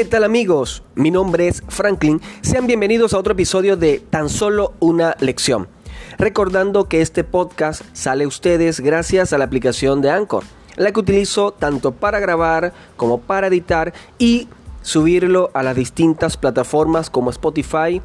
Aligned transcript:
¿qué 0.00 0.06
tal 0.06 0.24
amigos? 0.24 0.82
Mi 0.94 1.10
nombre 1.10 1.46
es 1.46 1.62
Franklin. 1.68 2.22
Sean 2.40 2.66
bienvenidos 2.66 3.12
a 3.12 3.18
otro 3.18 3.34
episodio 3.34 3.76
de 3.76 3.98
Tan 3.98 4.30
solo 4.30 4.72
una 4.80 5.14
lección. 5.20 5.68
Recordando 6.16 6.88
que 6.88 7.02
este 7.02 7.22
podcast 7.22 7.82
sale 7.92 8.24
a 8.24 8.28
ustedes 8.28 8.80
gracias 8.80 9.34
a 9.34 9.36
la 9.36 9.44
aplicación 9.44 10.00
de 10.00 10.08
Anchor, 10.08 10.44
la 10.76 10.90
que 10.90 11.00
utilizo 11.00 11.52
tanto 11.52 11.92
para 11.92 12.18
grabar 12.18 12.72
como 12.96 13.20
para 13.20 13.48
editar 13.48 13.92
y 14.18 14.48
subirlo 14.80 15.50
a 15.52 15.62
las 15.62 15.76
distintas 15.76 16.38
plataformas 16.38 17.10
como 17.10 17.28
Spotify, 17.28 18.00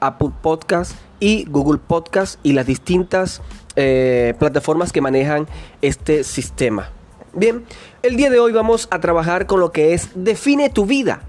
Apple 0.00 0.30
Podcast 0.40 0.92
y 1.20 1.44
Google 1.50 1.80
Podcast 1.86 2.40
y 2.44 2.54
las 2.54 2.64
distintas 2.64 3.42
eh, 3.76 4.32
plataformas 4.38 4.90
que 4.90 5.02
manejan 5.02 5.46
este 5.82 6.24
sistema. 6.24 6.92
Bien, 7.36 7.66
el 8.02 8.16
día 8.16 8.30
de 8.30 8.38
hoy 8.38 8.52
vamos 8.52 8.88
a 8.90 8.98
trabajar 8.98 9.44
con 9.44 9.60
lo 9.60 9.70
que 9.70 9.92
es 9.92 10.08
define 10.14 10.70
tu 10.70 10.86
vida. 10.86 11.20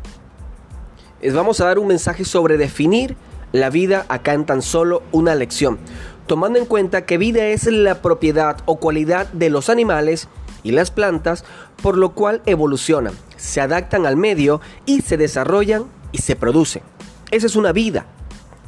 Les 1.22 1.34
vamos 1.34 1.60
a 1.60 1.66
dar 1.66 1.80
un 1.80 1.88
mensaje 1.88 2.26
sobre 2.26 2.58
definir 2.58 3.16
la 3.52 3.70
vida 3.70 4.06
acá 4.08 4.34
en 4.34 4.46
tan 4.46 4.62
solo 4.62 5.02
una 5.12 5.34
lección, 5.34 5.80
tomando 6.28 6.60
en 6.60 6.66
cuenta 6.66 7.06
que 7.06 7.18
vida 7.18 7.48
es 7.48 7.66
la 7.66 8.02
propiedad 8.02 8.58
o 8.66 8.78
cualidad 8.78 9.28
de 9.34 9.50
los 9.50 9.70
animales 9.70 10.28
y 10.64 10.72
las 10.72 10.92
plantas, 10.92 11.44
por 11.82 11.98
lo 11.98 12.14
cual 12.14 12.42
evolucionan, 12.46 13.14
se 13.36 13.62
adaptan 13.62 14.06
al 14.06 14.16
medio 14.16 14.62
y 14.86 15.02
se 15.02 15.18
desarrollan 15.18 15.86
y 16.12 16.20
se 16.20 16.36
producen. 16.36 16.84
Esa 17.32 17.48
es 17.48 17.56
una 17.56 17.72
vida. 17.72 18.06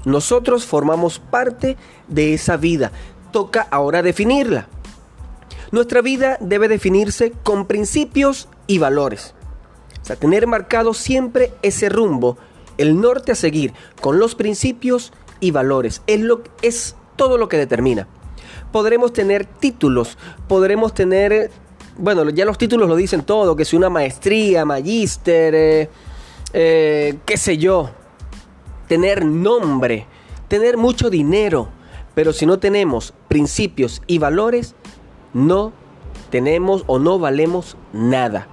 Nosotros 0.06 0.66
formamos 0.66 1.20
parte 1.20 1.78
de 2.08 2.34
esa 2.34 2.58
vida. 2.58 2.92
Toca 3.32 3.68
ahora 3.70 4.02
definirla. 4.02 4.68
Nuestra 5.72 6.02
vida 6.02 6.38
debe 6.40 6.68
definirse 6.68 7.32
con 7.44 7.68
principios 7.68 8.48
y 8.66 8.80
valores. 8.80 9.36
Tener 10.16 10.48
marcado 10.48 10.94
siempre 10.94 11.54
ese 11.62 11.90
rumbo, 11.90 12.38
el 12.78 13.00
norte 13.00 13.32
a 13.32 13.36
seguir, 13.36 13.74
con 14.02 14.20
los 14.20 14.36
principios 14.36 15.14
y 15.40 15.52
valores. 15.52 16.02
Es, 16.08 16.22
lo, 16.22 16.42
es 16.62 16.96
todo 17.16 17.38
lo 17.38 17.50
que 17.50 17.58
determina. 17.58 18.08
Podremos 18.72 19.14
tener 19.14 19.46
títulos, 19.46 20.18
podremos 20.48 20.94
tener, 20.94 21.52
bueno, 21.98 22.30
ya 22.30 22.46
los 22.46 22.58
títulos 22.58 22.88
lo 22.88 22.96
dicen 22.96 23.24
todo, 23.24 23.56
que 23.56 23.66
si 23.66 23.76
una 23.76 23.90
maestría, 23.90 24.64
magíster, 24.66 25.56
eh, 25.56 25.90
eh, 26.54 27.18
qué 27.26 27.38
sé 27.38 27.58
yo, 27.58 27.90
tener 28.88 29.26
nombre, 29.26 30.08
tener 30.48 30.78
mucho 30.78 31.10
dinero, 31.10 31.70
pero 32.16 32.34
si 32.34 32.46
no 32.46 32.60
tenemos 32.60 33.14
principios 33.28 34.02
y 34.08 34.18
valores, 34.18 34.76
no 35.34 35.74
tenemos 36.30 36.84
o 36.88 37.00
no 37.00 37.20
valemos 37.20 37.78
nada. 37.94 38.48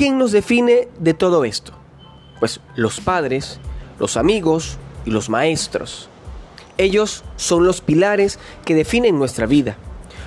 ¿Quién 0.00 0.16
nos 0.16 0.32
define 0.32 0.88
de 0.98 1.12
todo 1.12 1.44
esto? 1.44 1.72
Pues 2.38 2.60
los 2.74 3.02
padres, 3.02 3.60
los 3.98 4.16
amigos 4.16 4.78
y 5.04 5.10
los 5.10 5.28
maestros. 5.28 6.08
Ellos 6.78 7.22
son 7.36 7.66
los 7.66 7.82
pilares 7.82 8.38
que 8.64 8.74
definen 8.74 9.18
nuestra 9.18 9.44
vida. 9.44 9.76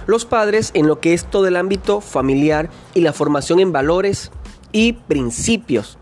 Los 0.05 0.25
padres 0.25 0.69
en 0.75 0.85
lo 0.85 0.99
que 0.99 1.16
es 1.16 1.25
todo 1.25 1.47
el 1.47 1.55
ámbito 1.55 2.01
familiar 2.01 2.69
y 2.94 3.01
la 3.01 3.13
formación 3.13 3.59
en 3.59 3.71
valores 3.71 4.29
y 4.71 4.94
principios. 4.94 5.97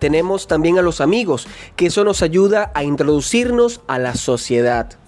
Tenemos 0.00 0.48
también 0.48 0.76
a 0.76 0.82
los 0.82 1.00
amigos, 1.00 1.46
que 1.76 1.86
eso 1.86 2.02
nos 2.02 2.20
ayuda 2.20 2.72
a 2.74 2.82
introducirnos 2.82 3.80
a 3.86 4.00
la 4.00 4.16
sociedad. 4.16 4.98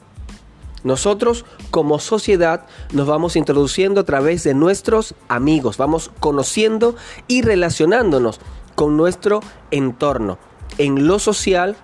Nosotros 0.84 1.46
como 1.70 1.98
sociedad 1.98 2.66
nos 2.92 3.06
vamos 3.06 3.36
introduciendo 3.36 4.02
a 4.02 4.04
través 4.04 4.44
de 4.44 4.54
nuestros 4.54 5.14
amigos, 5.28 5.78
vamos 5.78 6.10
conociendo 6.20 6.94
y 7.26 7.42
relacionándonos 7.42 8.38
con 8.74 8.96
nuestro 8.96 9.40
entorno, 9.70 10.38
en 10.78 11.06
lo 11.06 11.18
social 11.18 11.76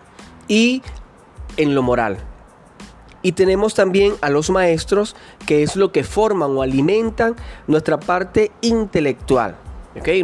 y 0.48 0.82
en 1.56 1.74
lo 1.74 1.82
moral. 1.82 2.18
Y 3.22 3.32
tenemos 3.32 3.74
también 3.74 4.14
a 4.20 4.30
los 4.30 4.50
maestros, 4.50 5.16
que 5.46 5.62
es 5.62 5.76
lo 5.76 5.92
que 5.92 6.04
forman 6.04 6.56
o 6.56 6.62
alimentan 6.62 7.36
nuestra 7.66 7.98
parte 7.98 8.52
intelectual, 8.60 9.56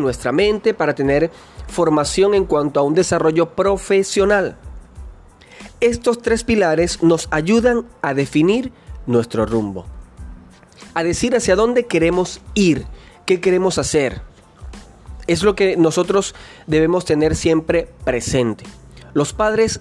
nuestra 0.00 0.32
mente 0.32 0.74
para 0.74 0.94
tener 0.94 1.30
formación 1.68 2.34
en 2.34 2.44
cuanto 2.44 2.80
a 2.80 2.82
un 2.82 2.94
desarrollo 2.94 3.54
profesional. 3.54 4.56
Estos 5.80 6.22
tres 6.22 6.42
pilares 6.42 7.02
nos 7.02 7.28
ayudan 7.30 7.86
a 8.00 8.14
definir 8.14 8.72
nuestro 9.06 9.44
rumbo, 9.44 9.84
a 10.94 11.02
decir 11.02 11.36
hacia 11.36 11.54
dónde 11.54 11.86
queremos 11.86 12.40
ir, 12.54 12.86
qué 13.26 13.40
queremos 13.40 13.76
hacer. 13.78 14.22
Es 15.26 15.42
lo 15.42 15.54
que 15.54 15.76
nosotros 15.76 16.34
debemos 16.66 17.04
tener 17.04 17.36
siempre 17.36 17.90
presente. 18.04 18.64
Los 19.12 19.32
padres 19.32 19.80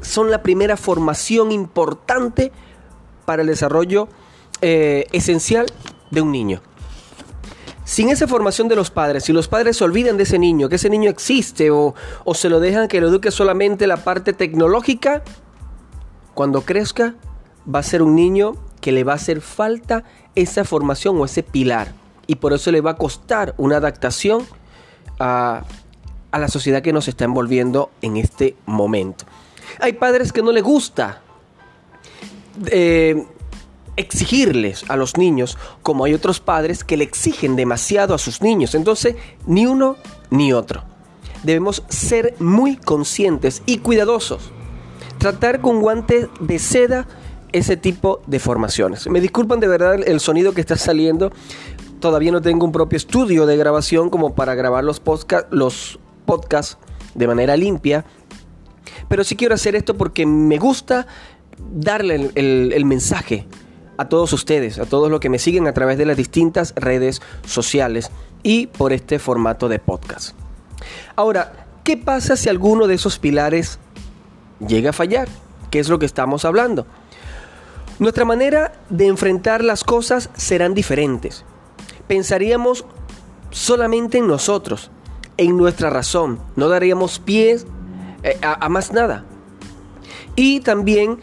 son 0.00 0.30
la 0.30 0.42
primera 0.42 0.76
formación 0.76 1.50
importante 1.50 2.52
para 3.24 3.42
el 3.42 3.48
desarrollo 3.48 4.08
eh, 4.60 5.06
esencial 5.12 5.66
de 6.10 6.20
un 6.20 6.30
niño. 6.30 6.62
Sin 7.84 8.10
esa 8.10 8.28
formación 8.28 8.68
de 8.68 8.76
los 8.76 8.90
padres, 8.90 9.24
si 9.24 9.32
los 9.32 9.48
padres 9.48 9.76
se 9.76 9.84
olvidan 9.84 10.16
de 10.16 10.22
ese 10.22 10.38
niño, 10.38 10.68
que 10.68 10.76
ese 10.76 10.88
niño 10.88 11.10
existe 11.10 11.70
o, 11.70 11.94
se 12.34 12.48
lo 12.48 12.60
dejan 12.60 12.88
que 12.88 13.00
lo 13.00 13.08
eduque 13.08 13.30
solamente 13.30 13.86
la 13.86 13.98
parte 13.98 14.32
tecnológica, 14.32 15.22
cuando 16.34 16.62
crezca 16.62 17.14
va 17.72 17.80
a 17.80 17.82
ser 17.82 18.02
un 18.02 18.14
niño 18.14 18.54
que 18.80 18.92
le 18.92 19.04
va 19.04 19.12
a 19.12 19.16
hacer 19.16 19.40
falta 19.40 20.04
esa 20.34 20.64
formación 20.64 21.20
o 21.20 21.24
ese 21.24 21.42
pilar. 21.42 21.92
Y 22.26 22.36
por 22.36 22.52
eso 22.52 22.70
le 22.70 22.80
va 22.80 22.92
a 22.92 22.96
costar 22.96 23.54
una 23.58 23.76
adaptación 23.76 24.46
a, 25.18 25.64
a 26.30 26.38
la 26.38 26.48
sociedad 26.48 26.82
que 26.82 26.92
nos 26.92 27.08
está 27.08 27.24
envolviendo 27.24 27.90
en 28.00 28.16
este 28.16 28.56
momento. 28.64 29.24
Hay 29.80 29.94
padres 29.94 30.32
que 30.32 30.42
no 30.42 30.52
les 30.52 30.62
gusta 30.62 31.20
eh, 32.66 33.24
exigirles 33.96 34.84
a 34.88 34.96
los 34.96 35.16
niños, 35.16 35.58
como 35.82 36.04
hay 36.04 36.14
otros 36.14 36.40
padres 36.40 36.84
que 36.84 36.96
le 36.96 37.04
exigen 37.04 37.56
demasiado 37.56 38.14
a 38.14 38.18
sus 38.18 38.42
niños. 38.42 38.74
Entonces, 38.74 39.16
ni 39.46 39.66
uno 39.66 39.96
ni 40.30 40.52
otro. 40.52 40.84
Debemos 41.42 41.82
ser 41.88 42.34
muy 42.38 42.76
conscientes 42.76 43.62
y 43.66 43.78
cuidadosos. 43.78 44.50
Tratar 45.18 45.60
con 45.60 45.80
guantes 45.80 46.28
de 46.40 46.58
seda 46.58 47.06
ese 47.52 47.76
tipo 47.76 48.22
de 48.26 48.38
formaciones. 48.38 49.06
Me 49.08 49.20
disculpan 49.20 49.60
de 49.60 49.68
verdad 49.68 49.94
el 50.06 50.20
sonido 50.20 50.52
que 50.52 50.60
está 50.60 50.76
saliendo. 50.76 51.32
Todavía 52.00 52.32
no 52.32 52.40
tengo 52.40 52.64
un 52.64 52.72
propio 52.72 52.96
estudio 52.96 53.46
de 53.46 53.56
grabación 53.56 54.08
como 54.08 54.34
para 54.34 54.54
grabar 54.54 54.84
los, 54.84 55.02
los 55.50 55.98
podcasts 56.24 56.78
de 57.14 57.26
manera 57.26 57.56
limpia. 57.56 58.04
Pero 59.08 59.22
sí 59.22 59.36
quiero 59.36 59.54
hacer 59.54 59.76
esto 59.76 59.96
porque 59.96 60.24
me 60.24 60.58
gusta 60.58 61.06
darle 61.58 62.30
el, 62.34 62.72
el 62.72 62.84
mensaje 62.84 63.46
a 64.02 64.08
todos 64.08 64.32
ustedes, 64.32 64.78
a 64.78 64.84
todos 64.84 65.10
los 65.10 65.20
que 65.20 65.28
me 65.28 65.38
siguen 65.38 65.66
a 65.66 65.72
través 65.72 65.96
de 65.96 66.06
las 66.06 66.16
distintas 66.16 66.74
redes 66.76 67.22
sociales 67.46 68.10
y 68.42 68.66
por 68.66 68.92
este 68.92 69.18
formato 69.18 69.68
de 69.68 69.78
podcast. 69.78 70.36
Ahora, 71.16 71.66
¿qué 71.84 71.96
pasa 71.96 72.36
si 72.36 72.48
alguno 72.48 72.86
de 72.86 72.94
esos 72.94 73.18
pilares 73.18 73.78
llega 74.66 74.90
a 74.90 74.92
fallar? 74.92 75.28
¿Qué 75.70 75.78
es 75.78 75.88
lo 75.88 75.98
que 75.98 76.06
estamos 76.06 76.44
hablando? 76.44 76.86
Nuestra 77.98 78.24
manera 78.24 78.72
de 78.90 79.06
enfrentar 79.06 79.62
las 79.62 79.84
cosas 79.84 80.30
serán 80.34 80.74
diferentes. 80.74 81.44
Pensaríamos 82.08 82.84
solamente 83.50 84.18
en 84.18 84.26
nosotros, 84.26 84.90
en 85.36 85.56
nuestra 85.56 85.90
razón. 85.90 86.40
No 86.56 86.68
daríamos 86.68 87.20
pies 87.20 87.66
eh, 88.24 88.38
a 88.42 88.68
más 88.68 88.92
nada. 88.92 89.24
Y 90.34 90.60
también 90.60 91.20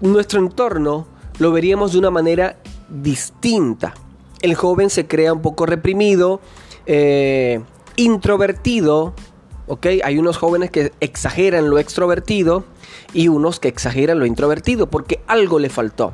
nuestro 0.00 0.38
entorno 0.40 1.06
lo 1.38 1.52
veríamos 1.52 1.92
de 1.92 1.98
una 1.98 2.10
manera 2.10 2.56
distinta. 2.88 3.94
El 4.42 4.54
joven 4.54 4.90
se 4.90 5.06
crea 5.06 5.32
un 5.32 5.42
poco 5.42 5.66
reprimido, 5.66 6.40
eh, 6.86 7.60
introvertido. 7.96 9.14
Hay 10.04 10.18
unos 10.18 10.36
jóvenes 10.36 10.70
que 10.70 10.92
exageran 11.00 11.70
lo 11.70 11.78
extrovertido 11.78 12.64
y 13.14 13.28
unos 13.28 13.60
que 13.60 13.68
exageran 13.68 14.18
lo 14.18 14.26
introvertido 14.26 14.90
porque 14.90 15.20
algo 15.26 15.58
le 15.58 15.70
faltó. 15.70 16.12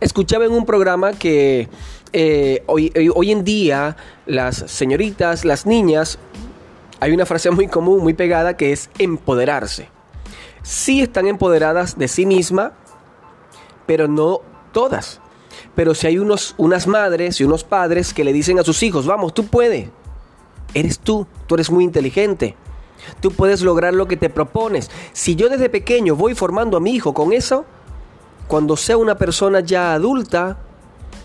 Escuchaba 0.00 0.44
en 0.44 0.52
un 0.52 0.64
programa 0.64 1.12
que 1.12 1.68
eh, 2.12 2.62
hoy, 2.66 2.92
hoy 3.14 3.32
en 3.32 3.44
día 3.44 3.96
las 4.26 4.56
señoritas, 4.68 5.44
las 5.44 5.66
niñas, 5.66 6.18
hay 7.00 7.12
una 7.12 7.26
frase 7.26 7.50
muy 7.50 7.66
común, 7.66 8.02
muy 8.02 8.14
pegada 8.14 8.56
que 8.56 8.72
es 8.72 8.90
empoderarse. 8.98 9.88
Sí 10.62 11.00
están 11.00 11.26
empoderadas 11.26 11.98
de 11.98 12.08
sí 12.08 12.26
misma, 12.26 12.72
pero 13.86 14.08
no 14.08 14.40
todas. 14.72 15.20
Pero 15.74 15.94
si 15.94 16.06
hay 16.06 16.18
unos, 16.18 16.54
unas 16.58 16.86
madres 16.86 17.40
y 17.40 17.44
unos 17.44 17.64
padres 17.64 18.12
que 18.12 18.24
le 18.24 18.32
dicen 18.32 18.58
a 18.58 18.64
sus 18.64 18.82
hijos, 18.82 19.06
vamos, 19.06 19.34
tú 19.34 19.46
puedes, 19.46 19.88
eres 20.74 20.98
tú, 20.98 21.26
tú 21.46 21.54
eres 21.54 21.70
muy 21.70 21.84
inteligente, 21.84 22.56
tú 23.20 23.30
puedes 23.30 23.62
lograr 23.62 23.94
lo 23.94 24.06
que 24.06 24.16
te 24.16 24.28
propones. 24.28 24.90
Si 25.12 25.36
yo 25.36 25.48
desde 25.48 25.68
pequeño 25.68 26.16
voy 26.16 26.34
formando 26.34 26.76
a 26.76 26.80
mi 26.80 26.92
hijo 26.92 27.14
con 27.14 27.32
eso, 27.32 27.64
cuando 28.48 28.76
sea 28.76 28.96
una 28.96 29.16
persona 29.16 29.60
ya 29.60 29.94
adulta, 29.94 30.58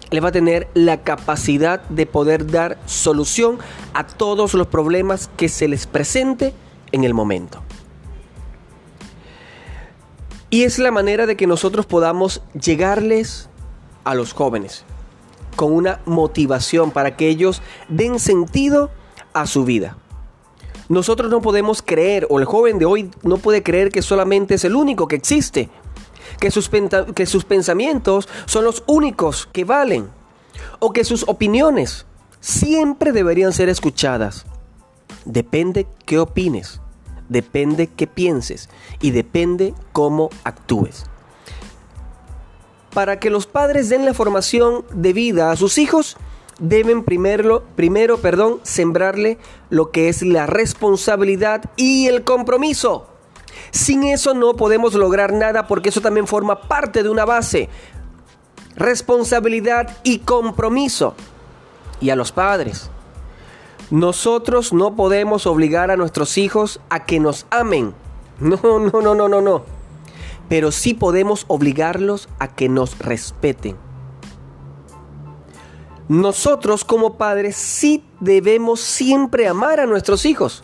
él 0.10 0.24
va 0.24 0.30
a 0.30 0.34
tener 0.34 0.68
la 0.74 1.04
capacidad 1.04 1.82
de 1.90 2.06
poder 2.06 2.50
dar 2.50 2.78
solución 2.86 3.60
a 3.94 4.06
todos 4.06 4.54
los 4.54 4.68
problemas 4.68 5.30
que 5.38 5.48
se 5.48 5.68
les 5.68 5.88
presente 5.88 6.54
en 6.92 7.04
el 7.04 7.14
momento. 7.14 7.64
Y 10.52 10.64
es 10.64 10.80
la 10.80 10.92
manera 10.92 11.26
de 11.26 11.38
que 11.38 11.48
nosotros 11.48 11.86
podamos 11.86 12.44
llegarles 12.54 13.50
a 14.04 14.14
los 14.16 14.34
jóvenes 14.34 14.84
con 15.56 15.72
una 15.72 16.02
motivación 16.06 16.92
para 16.92 17.16
que 17.16 17.30
ellos 17.30 17.62
den 17.88 18.20
sentido 18.20 18.92
a 19.34 19.48
su 19.48 19.64
vida. 19.64 19.98
Nosotros 20.90 21.32
no 21.32 21.42
podemos 21.42 21.82
creer, 21.82 22.28
o 22.30 22.38
el 22.40 22.46
joven 22.46 22.80
de 22.80 22.86
hoy 22.86 23.10
no 23.24 23.38
puede 23.38 23.64
creer 23.64 23.92
que 23.92 24.02
solamente 24.02 24.56
es 24.56 24.66
el 24.66 24.76
único 24.76 25.08
que 25.08 25.16
existe, 25.16 25.70
que 26.38 26.52
sus, 26.52 26.70
que 27.16 27.26
sus 27.26 27.46
pensamientos 27.46 28.28
son 28.46 28.66
los 28.66 28.84
únicos 28.88 29.48
que 29.54 29.64
valen, 29.64 30.10
o 30.80 30.92
que 30.92 31.06
sus 31.06 31.24
opiniones 31.30 32.06
siempre 32.42 33.14
deberían 33.14 33.54
ser 33.54 33.70
escuchadas. 33.70 34.46
Depende 35.24 35.88
qué 36.06 36.20
opines, 36.20 36.82
depende 37.32 37.88
qué 37.88 38.08
pienses 38.08 38.70
y 39.00 39.12
depende 39.12 39.74
cómo 39.94 40.30
actúes. 40.44 41.06
Para 42.94 43.20
que 43.20 43.30
los 43.30 43.48
padres 43.48 43.88
den 43.88 44.04
la 44.04 44.14
formación 44.14 44.84
de 44.94 45.14
vida 45.14 45.50
a 45.50 45.56
sus 45.56 45.78
hijos, 45.78 46.18
deben 46.60 47.04
primero, 47.04 47.64
primero 47.78 48.18
perdón, 48.18 48.60
sembrarle 48.64 49.38
lo 49.70 49.92
que 49.92 50.10
es 50.10 50.22
la 50.24 50.46
responsabilidad 50.46 51.72
y 51.78 52.08
el 52.08 52.26
compromiso. 52.26 53.08
Sin 53.72 54.04
eso 54.04 54.34
no 54.34 54.56
podemos 54.56 54.94
lograr 54.94 55.32
nada 55.32 55.68
porque 55.68 55.90
eso 55.90 56.02
también 56.02 56.28
forma 56.28 56.62
parte 56.68 57.02
de 57.02 57.10
una 57.10 57.24
base. 57.24 57.70
Responsabilidad 58.76 59.98
y 60.04 60.20
compromiso. 60.20 61.16
Y 62.02 62.10
a 62.10 62.18
los 62.18 62.34
padres. 62.34 62.90
Nosotros 63.92 64.72
no 64.72 64.96
podemos 64.96 65.46
obligar 65.46 65.92
a 65.92 65.98
nuestros 65.98 66.38
hijos 66.38 66.80
a 66.90 67.06
que 67.06 67.20
nos 67.20 67.46
amen. 67.52 67.94
No, 68.40 68.58
no, 68.64 69.02
no, 69.02 69.14
no, 69.14 69.30
no, 69.30 69.42
no. 69.42 69.64
Pero 70.50 70.72
sí 70.72 70.96
podemos 70.96 71.46
obligarlos 71.48 72.28
a 72.40 72.48
que 72.48 72.70
nos 72.70 72.98
respeten. 72.98 73.78
Nosotros 76.08 76.84
como 76.84 77.18
padres 77.18 77.56
sí 77.56 78.04
debemos 78.20 78.80
siempre 78.80 79.48
amar 79.48 79.80
a 79.80 79.86
nuestros 79.86 80.26
hijos, 80.26 80.64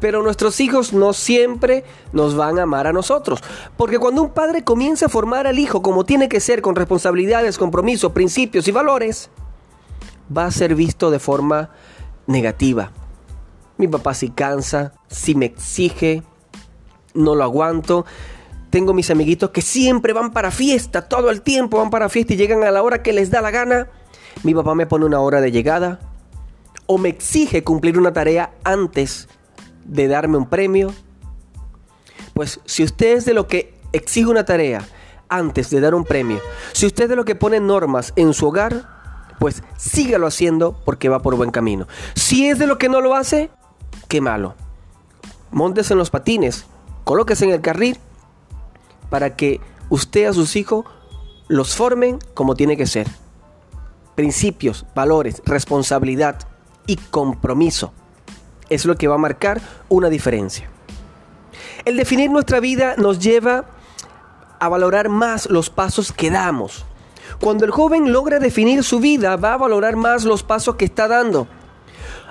pero 0.00 0.22
nuestros 0.22 0.60
hijos 0.60 0.92
no 0.92 1.14
siempre 1.14 1.84
nos 2.12 2.36
van 2.36 2.58
a 2.58 2.64
amar 2.64 2.86
a 2.86 2.92
nosotros. 2.92 3.40
Porque 3.78 3.98
cuando 3.98 4.22
un 4.22 4.30
padre 4.30 4.64
comienza 4.64 5.06
a 5.06 5.08
formar 5.08 5.46
al 5.46 5.58
hijo 5.58 5.80
como 5.80 6.04
tiene 6.04 6.28
que 6.28 6.40
ser, 6.40 6.60
con 6.60 6.76
responsabilidades, 6.76 7.56
compromisos, 7.56 8.12
principios 8.12 8.68
y 8.68 8.72
valores, 8.72 9.30
va 10.36 10.44
a 10.44 10.50
ser 10.50 10.74
visto 10.74 11.10
de 11.10 11.18
forma 11.18 11.70
negativa. 12.26 12.90
Mi 13.76 13.88
papá 13.88 14.14
si 14.14 14.30
cansa, 14.30 14.92
si 15.08 15.34
me 15.34 15.46
exige, 15.46 16.22
no 17.14 17.34
lo 17.34 17.44
aguanto. 17.44 18.06
Tengo 18.70 18.92
mis 18.92 19.10
amiguitos 19.10 19.50
que 19.50 19.62
siempre 19.62 20.12
van 20.12 20.32
para 20.32 20.50
fiesta, 20.50 21.08
todo 21.08 21.30
el 21.30 21.42
tiempo 21.42 21.78
van 21.78 21.90
para 21.90 22.08
fiesta 22.08 22.34
y 22.34 22.36
llegan 22.36 22.64
a 22.64 22.70
la 22.70 22.82
hora 22.82 23.02
que 23.02 23.12
les 23.12 23.30
da 23.30 23.40
la 23.40 23.50
gana 23.50 23.88
mi 24.42 24.54
papá 24.54 24.74
me 24.74 24.86
pone 24.86 25.06
una 25.06 25.20
hora 25.20 25.40
de 25.40 25.52
llegada 25.52 26.00
o 26.86 26.98
me 26.98 27.08
exige 27.08 27.64
cumplir 27.64 27.98
una 27.98 28.12
tarea 28.12 28.52
antes 28.64 29.28
de 29.84 30.08
darme 30.08 30.36
un 30.36 30.48
premio. 30.48 30.92
Pues 32.34 32.60
si 32.64 32.82
usted 32.82 33.16
es 33.16 33.24
de 33.24 33.32
lo 33.32 33.46
que 33.46 33.74
exige 33.92 34.26
una 34.26 34.44
tarea 34.44 34.86
antes 35.28 35.70
de 35.70 35.80
dar 35.80 35.94
un 35.94 36.04
premio, 36.04 36.40
si 36.72 36.84
usted 36.86 37.04
es 37.04 37.10
de 37.10 37.16
lo 37.16 37.24
que 37.24 37.36
pone 37.36 37.60
normas 37.60 38.12
en 38.16 38.34
su 38.34 38.48
hogar, 38.48 38.93
pues 39.38 39.62
sígalo 39.76 40.26
haciendo 40.26 40.78
porque 40.84 41.08
va 41.08 41.22
por 41.22 41.36
buen 41.36 41.50
camino. 41.50 41.86
Si 42.14 42.48
es 42.48 42.58
de 42.58 42.66
lo 42.66 42.78
que 42.78 42.88
no 42.88 43.00
lo 43.00 43.14
hace, 43.14 43.50
qué 44.08 44.20
malo. 44.20 44.54
Móntese 45.50 45.94
en 45.94 45.98
los 45.98 46.10
patines, 46.10 46.66
colóquese 47.04 47.44
en 47.44 47.52
el 47.52 47.60
carril 47.60 47.98
para 49.10 49.36
que 49.36 49.60
usted 49.90 50.26
a 50.26 50.32
sus 50.32 50.56
hijos 50.56 50.84
los 51.48 51.76
formen 51.76 52.18
como 52.34 52.54
tiene 52.54 52.76
que 52.76 52.86
ser 52.86 53.06
principios, 54.14 54.86
valores, 54.94 55.42
responsabilidad 55.44 56.38
y 56.86 56.96
compromiso 56.96 57.92
es 58.68 58.84
lo 58.84 58.96
que 58.96 59.08
va 59.08 59.14
a 59.16 59.18
marcar 59.18 59.60
una 59.88 60.08
diferencia. 60.08 60.68
El 61.84 61.96
definir 61.96 62.30
nuestra 62.30 62.60
vida 62.60 62.94
nos 62.96 63.18
lleva 63.18 63.66
a 64.58 64.68
valorar 64.68 65.08
más 65.08 65.50
los 65.50 65.70
pasos 65.70 66.12
que 66.12 66.30
damos. 66.30 66.86
Cuando 67.40 67.64
el 67.64 67.70
joven 67.70 68.12
logra 68.12 68.38
definir 68.38 68.84
su 68.84 69.00
vida, 69.00 69.36
va 69.36 69.54
a 69.54 69.58
valorar 69.58 69.96
más 69.96 70.24
los 70.24 70.42
pasos 70.42 70.76
que 70.76 70.84
está 70.84 71.08
dando. 71.08 71.46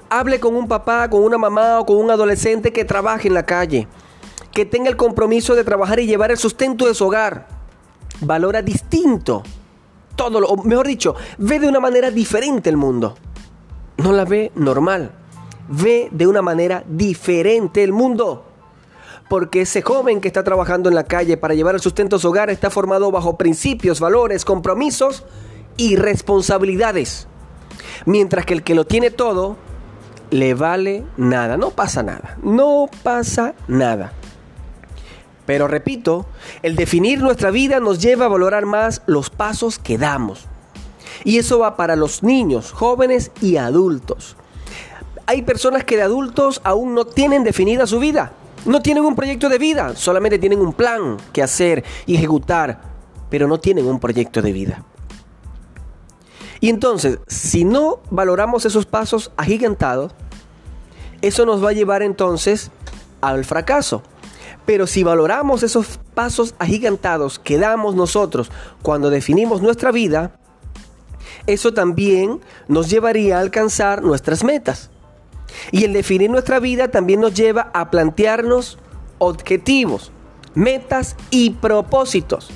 Hable 0.10 0.40
con 0.40 0.56
un 0.56 0.68
papá, 0.68 1.10
con 1.10 1.24
una 1.24 1.38
mamá 1.38 1.80
o 1.80 1.86
con 1.86 1.98
un 1.98 2.12
adolescente 2.12 2.72
que 2.72 2.86
trabaje 2.86 3.28
en 3.28 3.34
la 3.34 3.46
calle, 3.46 3.88
que 4.52 4.66
tenga 4.66 4.90
el 4.90 4.98
compromiso 4.98 5.56
de 5.56 5.64
trabajar 5.64 6.00
y 6.00 6.06
llevar 6.06 6.32
el 6.32 6.38
sustento 6.38 6.86
de 6.86 6.94
su 6.94 7.06
hogar. 7.06 7.48
Valora 8.22 8.62
distinto 8.62 9.44
todo 10.16 10.40
lo, 10.40 10.56
mejor 10.58 10.88
dicho, 10.88 11.16
ve 11.38 11.60
de 11.60 11.68
una 11.68 11.80
manera 11.80 12.12
diferente 12.12 12.70
el 12.70 12.78
mundo. 12.78 13.16
No 13.98 14.12
la 14.12 14.26
ve 14.26 14.52
normal. 14.56 15.12
Ve 15.68 16.10
de 16.12 16.28
una 16.28 16.42
manera 16.42 16.84
diferente 16.88 17.84
el 17.84 17.94
mundo. 17.94 18.46
Porque 19.30 19.62
ese 19.62 19.82
joven 19.82 20.22
que 20.22 20.28
está 20.28 20.44
trabajando 20.44 20.90
en 20.90 20.96
la 20.96 21.06
calle 21.06 21.38
para 21.38 21.54
llevar 21.54 21.76
el 21.76 21.82
sustento 21.82 22.18
a 22.18 22.20
su 22.20 22.30
hogar 22.30 22.50
está 22.50 22.70
formado 22.70 23.12
bajo 23.12 23.38
principios, 23.38 24.00
valores, 24.00 24.46
compromisos 24.46 25.24
y 25.78 25.96
responsabilidades. 25.96 27.28
Mientras 28.06 28.46
que 28.46 28.54
el 28.54 28.64
que 28.64 28.76
lo 28.76 28.86
tiene 28.86 29.12
todo, 29.12 29.58
le 30.30 30.54
vale 30.54 31.04
nada. 31.18 31.58
No 31.58 31.72
pasa 31.72 32.04
nada. 32.04 32.38
No 32.44 32.90
pasa 33.04 33.54
nada. 33.68 34.14
Pero 35.46 35.68
repito, 35.68 36.26
el 36.62 36.76
definir 36.76 37.22
nuestra 37.22 37.52
vida 37.52 37.80
nos 37.80 38.00
lleva 38.00 38.26
a 38.26 38.30
valorar 38.30 38.66
más 38.66 39.02
los 39.08 39.30
pasos 39.30 39.78
que 39.78 39.98
damos. 39.98 40.46
Y 41.24 41.38
eso 41.38 41.60
va 41.60 41.76
para 41.76 41.96
los 41.96 42.24
niños, 42.24 42.72
jóvenes 42.72 43.32
y 43.42 43.58
adultos. 43.58 44.36
Hay 45.26 45.42
personas 45.42 45.84
que 45.84 45.96
de 45.96 46.04
adultos 46.04 46.62
aún 46.64 46.96
no 46.96 47.06
tienen 47.06 47.44
definida 47.44 47.88
su 47.88 48.00
vida. 48.00 48.34
No 48.66 48.82
tienen 48.82 49.04
un 49.04 49.16
proyecto 49.16 49.50
de 49.50 49.58
vida, 49.58 49.96
solamente 49.96 50.40
tienen 50.40 50.60
un 50.60 50.74
plan 50.74 51.18
que 51.34 51.44
hacer 51.44 51.84
y 52.06 52.16
ejecutar, 52.16 52.82
pero 53.30 53.48
no 53.48 53.60
tienen 53.60 53.86
un 53.86 54.00
proyecto 54.00 54.42
de 54.42 54.54
vida. 54.54 54.86
Y 56.62 56.70
entonces, 56.70 57.20
si 57.28 57.66
no 57.66 58.00
valoramos 58.10 58.66
esos 58.66 58.86
pasos 58.86 59.32
agigantados, 59.36 60.14
eso 61.22 61.46
nos 61.46 61.64
va 61.64 61.72
a 61.72 61.74
llevar 61.74 62.04
entonces 62.04 62.72
al 63.20 63.44
fracaso. 63.44 64.02
Pero 64.66 64.88
si 64.88 65.04
valoramos 65.04 65.62
esos 65.64 66.00
pasos 66.14 66.56
agigantados 66.60 67.38
que 67.38 67.58
damos 67.58 67.96
nosotros 67.96 68.50
cuando 68.82 69.10
definimos 69.10 69.62
nuestra 69.62 69.92
vida, 69.92 70.40
eso 71.48 71.74
también 71.74 72.40
nos 72.70 72.90
llevaría 72.90 73.38
a 73.38 73.42
alcanzar 73.42 74.02
nuestras 74.04 74.46
metas. 74.46 74.90
Y 75.72 75.86
el 75.86 75.94
definir 75.94 76.30
nuestra 76.30 76.60
vida 76.60 76.90
también 76.90 77.22
nos 77.22 77.34
lleva 77.34 77.72
a 77.74 77.90
plantearnos 77.92 78.78
objetivos, 79.18 80.12
metas 80.54 81.16
y 81.30 81.52
propósitos. 81.52 82.50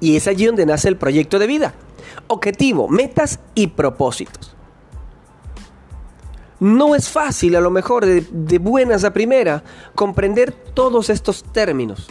Y 0.00 0.16
es 0.16 0.26
allí 0.28 0.46
donde 0.46 0.66
nace 0.66 0.88
el 0.88 0.96
proyecto 0.96 1.38
de 1.38 1.46
vida. 1.46 1.74
Objetivo, 2.28 2.88
metas 2.88 3.40
y 3.54 3.68
propósitos. 3.68 4.54
No 6.60 6.96
es 6.96 7.08
fácil, 7.08 7.54
a 7.54 7.60
lo 7.60 7.70
mejor, 7.70 8.04
de, 8.04 8.58
buenas 8.58 9.04
a 9.04 9.12
primera, 9.12 9.62
comprender 9.94 10.52
todos 10.52 11.08
estos 11.08 11.44
términos. 11.44 12.08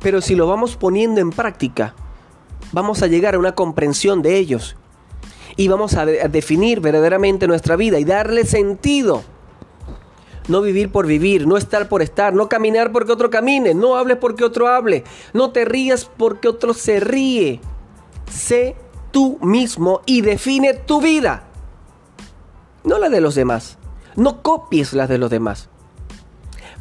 Pero 0.00 0.22
si 0.22 0.34
lo 0.34 0.46
vamos 0.46 0.76
poniendo 0.76 1.20
en 1.20 1.30
práctica, 1.30 1.94
vamos 2.72 3.02
a 3.02 3.06
llegar 3.06 3.34
a 3.34 3.38
una 3.38 3.54
comprensión 3.54 4.22
de 4.22 4.38
ellos. 4.38 4.76
Y 5.56 5.68
vamos 5.68 5.94
a, 5.94 6.06
definir 6.06 6.80
verdaderamente 6.80 7.46
nuestra 7.46 7.76
vida 7.76 7.98
y 7.98 8.04
darle 8.04 8.44
sentido. 8.44 9.22
No 10.48 10.62
vivir 10.62 10.90
por 10.90 11.06
vivir, 11.06 11.46
no 11.46 11.56
estar 11.56 11.88
por 11.88 12.02
estar, 12.02 12.34
no 12.34 12.48
caminar 12.48 12.92
porque 12.92 13.12
otro 13.12 13.30
camine, 13.30 13.74
no 13.74 13.96
hables 13.96 14.16
porque 14.16 14.44
otro 14.44 14.68
hable, 14.68 15.04
no 15.32 15.50
te 15.50 15.64
rías 15.64 16.10
porque 16.16 16.48
otro 16.48 16.74
se 16.74 16.98
ríe. 16.98 17.60
Sé 18.30 18.74
tú 19.12 19.38
mismo 19.42 20.00
y 20.06 20.22
define 20.22 20.74
tu 20.74 21.00
vida 21.00 21.50
no 22.84 22.98
la 22.98 23.08
de 23.08 23.20
los 23.20 23.34
demás. 23.34 23.78
No 24.16 24.42
copies 24.42 24.92
las 24.92 25.08
de 25.08 25.18
los 25.18 25.30
demás. 25.30 25.68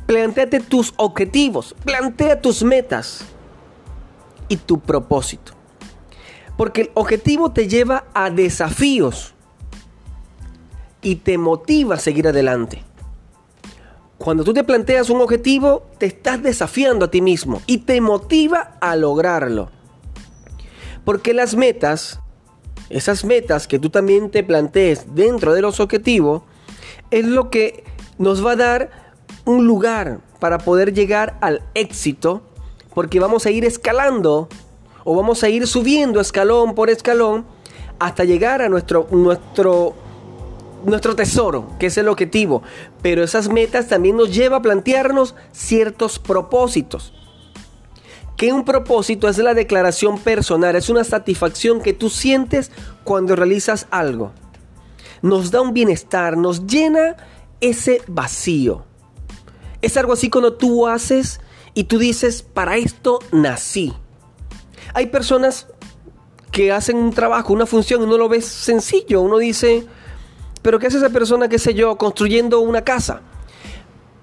Plantéate 0.06 0.60
tus 0.60 0.94
objetivos, 0.98 1.76
plantea 1.86 2.42
tus 2.42 2.64
metas 2.64 3.26
y 4.48 4.58
tu 4.58 4.80
propósito. 4.80 5.54
Porque 6.60 6.82
el 6.82 6.92
objetivo 6.94 7.54
te 7.54 7.70
lleva 7.70 8.04
a 8.14 8.30
desafíos 8.30 9.34
y 11.02 11.16
te 11.16 11.38
motiva 11.38 11.96
a 11.96 12.00
seguir 12.00 12.28
adelante. 12.28 12.84
Cuando 14.18 14.44
tú 14.44 14.54
te 14.54 14.66
planteas 14.66 15.10
un 15.10 15.22
objetivo, 15.22 15.88
te 15.98 16.08
estás 16.08 16.44
desafiando 16.44 17.06
a 17.06 17.12
ti 17.12 17.22
mismo 17.22 17.62
y 17.66 17.78
te 17.78 18.02
motiva 18.02 18.76
a 18.82 18.98
lograrlo. 18.98 19.70
Porque 21.06 21.34
las 21.34 21.56
metas 21.56 22.20
esas 22.90 23.24
metas 23.24 23.68
que 23.68 23.80
tú 23.80 23.90
también 23.90 24.32
te 24.32 24.44
plantees 24.44 25.16
dentro 25.16 25.54
de 25.54 25.62
los 25.62 25.80
objetivos, 25.80 26.44
es 27.12 27.26
lo 27.26 27.50
que 27.50 27.84
nos 28.18 28.46
va 28.46 28.52
a 28.52 28.56
dar 28.56 29.14
un 29.46 29.66
lugar 29.66 30.20
para 30.40 30.58
poder 30.58 30.94
llegar 30.94 31.38
al 31.42 31.62
éxito, 31.76 32.42
porque 32.94 33.20
vamos 33.20 33.46
a 33.46 33.52
ir 33.52 33.66
escalando 33.66 34.50
o 35.12 35.16
vamos 35.16 35.44
a 35.44 35.50
ir 35.50 35.66
subiendo 35.66 36.20
escalón 36.20 36.76
por 36.76 36.92
escalón 36.92 37.44
hasta 37.98 38.26
llegar 38.26 38.62
a 38.62 38.70
nuestro, 38.70 39.08
nuestro, 39.10 39.96
nuestro 40.86 41.16
tesoro, 41.16 41.68
que 41.80 41.88
es 41.88 41.98
el 41.98 42.08
objetivo. 42.10 42.62
Pero 43.02 43.24
esas 43.24 43.50
metas 43.50 43.88
también 43.88 44.18
nos 44.18 44.32
lleva 44.32 44.58
a 44.58 44.62
plantearnos 44.62 45.34
ciertos 45.52 46.20
propósitos. 46.20 47.12
Que 48.38 48.54
un 48.54 48.64
propósito 48.64 49.28
es 49.28 49.40
la 49.40 49.56
declaración 49.56 50.20
personal, 50.20 50.76
es 50.76 50.92
una 50.92 51.04
satisfacción 51.04 51.82
que 51.82 51.94
tú 51.94 52.12
sientes 52.12 52.72
cuando 53.04 53.36
realizas 53.36 53.88
algo. 53.90 54.32
Nos 55.24 55.50
da 55.50 55.62
un 55.62 55.74
bienestar, 55.74 56.38
nos 56.38 56.68
llena 56.68 57.18
ese 57.62 58.04
vacío. 58.06 58.86
Es 59.82 59.98
algo 59.98 60.14
así 60.14 60.30
cuando 60.30 60.54
tú 60.54 60.86
haces 60.86 61.42
y 61.74 61.86
tú 61.86 61.98
dices, 61.98 62.44
para 62.44 62.78
esto 62.78 63.18
nací. 63.32 63.92
Hay 64.94 65.08
personas 65.08 65.68
que 66.52 66.72
hacen 66.72 66.98
un 66.98 67.14
trabajo, 67.14 67.54
una 67.54 67.66
función 67.66 68.02
y 68.02 68.06
uno 68.06 68.18
lo 68.18 68.30
ve 68.30 68.42
sencillo. 68.42 69.22
Uno 69.22 69.38
dice, 69.38 69.86
pero 70.62 70.80
¿qué 70.80 70.88
hace 70.88 70.98
esa 70.98 71.10
persona, 71.10 71.48
qué 71.48 71.60
sé 71.60 71.74
yo, 71.74 71.98
construyendo 71.98 72.60
una 72.60 72.84
casa? 72.84 73.22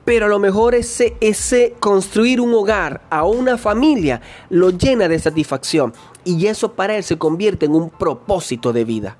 Pero 0.04 0.26
a 0.26 0.28
lo 0.28 0.38
mejor 0.38 0.75
ese, 0.75 1.16
ese 1.20 1.75
construir 1.80 2.40
un 2.40 2.54
hogar 2.54 3.02
a 3.11 3.25
una 3.25 3.58
familia 3.58 4.20
lo 4.50 4.70
llena 4.70 5.08
de 5.08 5.18
satisfacción. 5.18 5.92
Y 6.25 6.46
eso 6.46 6.73
para 6.73 6.96
él 6.96 7.04
se 7.04 7.18
convierte 7.18 7.66
en 7.66 7.75
un 7.75 7.90
propósito 7.90 8.73
de 8.73 8.85
vida. 8.85 9.16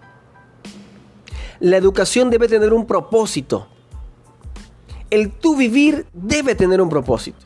La 1.58 1.76
educación 1.76 2.30
debe 2.30 2.48
tener 2.48 2.72
un 2.72 2.86
propósito. 2.86 3.68
El 5.10 5.30
tú 5.30 5.56
vivir 5.56 6.06
debe 6.12 6.54
tener 6.54 6.80
un 6.80 6.88
propósito. 6.88 7.38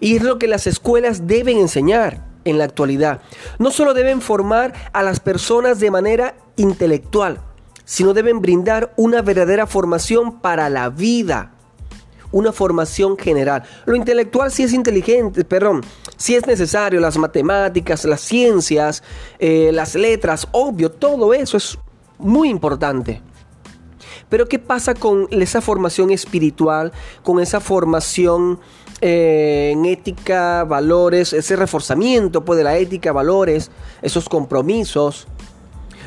Y 0.00 0.16
es 0.16 0.22
lo 0.22 0.38
que 0.38 0.46
las 0.46 0.66
escuelas 0.66 1.26
deben 1.26 1.58
enseñar 1.58 2.35
en 2.46 2.58
la 2.58 2.64
actualidad. 2.64 3.20
No 3.58 3.70
solo 3.70 3.92
deben 3.92 4.22
formar 4.22 4.72
a 4.94 5.02
las 5.02 5.20
personas 5.20 5.78
de 5.80 5.90
manera 5.90 6.36
intelectual, 6.56 7.40
sino 7.84 8.14
deben 8.14 8.40
brindar 8.40 8.94
una 8.96 9.20
verdadera 9.20 9.66
formación 9.66 10.40
para 10.40 10.70
la 10.70 10.88
vida. 10.88 11.52
Una 12.32 12.52
formación 12.52 13.16
general. 13.16 13.62
Lo 13.84 13.94
intelectual 13.94 14.50
sí 14.50 14.64
es 14.64 14.72
inteligente, 14.72 15.44
perdón, 15.44 15.82
sí 16.16 16.34
es 16.34 16.46
necesario, 16.46 17.00
las 17.00 17.16
matemáticas, 17.16 18.04
las 18.04 18.20
ciencias, 18.20 19.02
eh, 19.38 19.70
las 19.72 19.94
letras, 19.94 20.48
obvio, 20.50 20.90
todo 20.90 21.32
eso 21.32 21.56
es 21.56 21.78
muy 22.18 22.48
importante. 22.48 23.22
Pero 24.28 24.48
¿qué 24.48 24.58
pasa 24.58 24.94
con 24.94 25.28
esa 25.30 25.60
formación 25.60 26.10
espiritual, 26.10 26.92
con 27.22 27.40
esa 27.40 27.60
formación 27.60 28.58
en 29.00 29.84
ética, 29.84 30.64
valores, 30.64 31.32
ese 31.32 31.56
reforzamiento 31.56 32.44
pues, 32.44 32.56
de 32.56 32.64
la 32.64 32.76
ética, 32.76 33.12
valores, 33.12 33.70
esos 34.02 34.28
compromisos, 34.28 35.26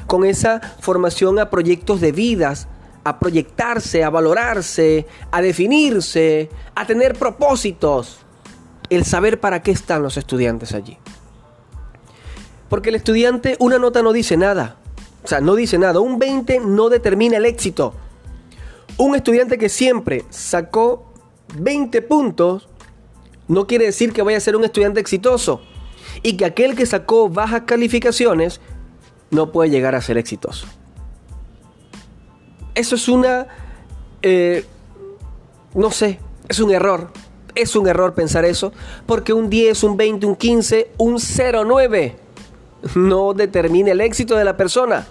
con 0.07 0.25
esa 0.25 0.59
formación 0.79 1.39
a 1.39 1.49
proyectos 1.49 2.01
de 2.01 2.11
vidas, 2.11 2.67
a 3.03 3.19
proyectarse, 3.19 4.03
a 4.03 4.09
valorarse, 4.09 5.05
a 5.31 5.41
definirse, 5.41 6.49
a 6.75 6.85
tener 6.85 7.13
propósitos, 7.13 8.19
el 8.89 9.05
saber 9.05 9.39
para 9.39 9.61
qué 9.61 9.71
están 9.71 10.01
los 10.01 10.17
estudiantes 10.17 10.73
allí. 10.73 10.97
Porque 12.69 12.89
el 12.89 12.95
estudiante, 12.95 13.55
una 13.59 13.77
nota 13.77 14.01
no 14.01 14.13
dice 14.13 14.37
nada, 14.37 14.77
o 15.23 15.27
sea, 15.27 15.41
no 15.41 15.55
dice 15.55 15.77
nada, 15.77 15.99
un 15.99 16.17
20 16.17 16.59
no 16.61 16.89
determina 16.89 17.37
el 17.37 17.45
éxito. 17.45 17.93
Un 18.97 19.15
estudiante 19.15 19.57
que 19.57 19.69
siempre 19.69 20.23
sacó 20.29 21.13
20 21.55 22.01
puntos 22.03 22.68
no 23.49 23.67
quiere 23.67 23.85
decir 23.85 24.13
que 24.13 24.21
vaya 24.21 24.37
a 24.37 24.41
ser 24.41 24.55
un 24.55 24.63
estudiante 24.63 25.01
exitoso 25.01 25.61
y 26.23 26.37
que 26.37 26.45
aquel 26.45 26.75
que 26.75 26.85
sacó 26.85 27.27
bajas 27.29 27.63
calificaciones 27.65 28.61
no 29.31 29.51
puede 29.51 29.71
llegar 29.71 29.95
a 29.95 30.01
ser 30.01 30.17
exitoso. 30.17 30.67
Eso 32.75 32.95
es 32.95 33.09
una, 33.09 33.47
eh, 34.21 34.65
no 35.73 35.91
sé, 35.91 36.19
es 36.47 36.59
un 36.59 36.71
error. 36.71 37.11
Es 37.55 37.75
un 37.75 37.87
error 37.87 38.13
pensar 38.13 38.45
eso, 38.45 38.71
porque 39.07 39.33
un 39.33 39.49
10, 39.49 39.83
un 39.83 39.97
20, 39.97 40.25
un 40.27 40.35
15, 40.35 40.91
un 40.97 41.15
0,9 41.15 42.13
no 42.95 43.33
determina 43.33 43.91
el 43.91 44.01
éxito 44.01 44.35
de 44.35 44.45
la 44.45 44.55
persona. 44.55 45.07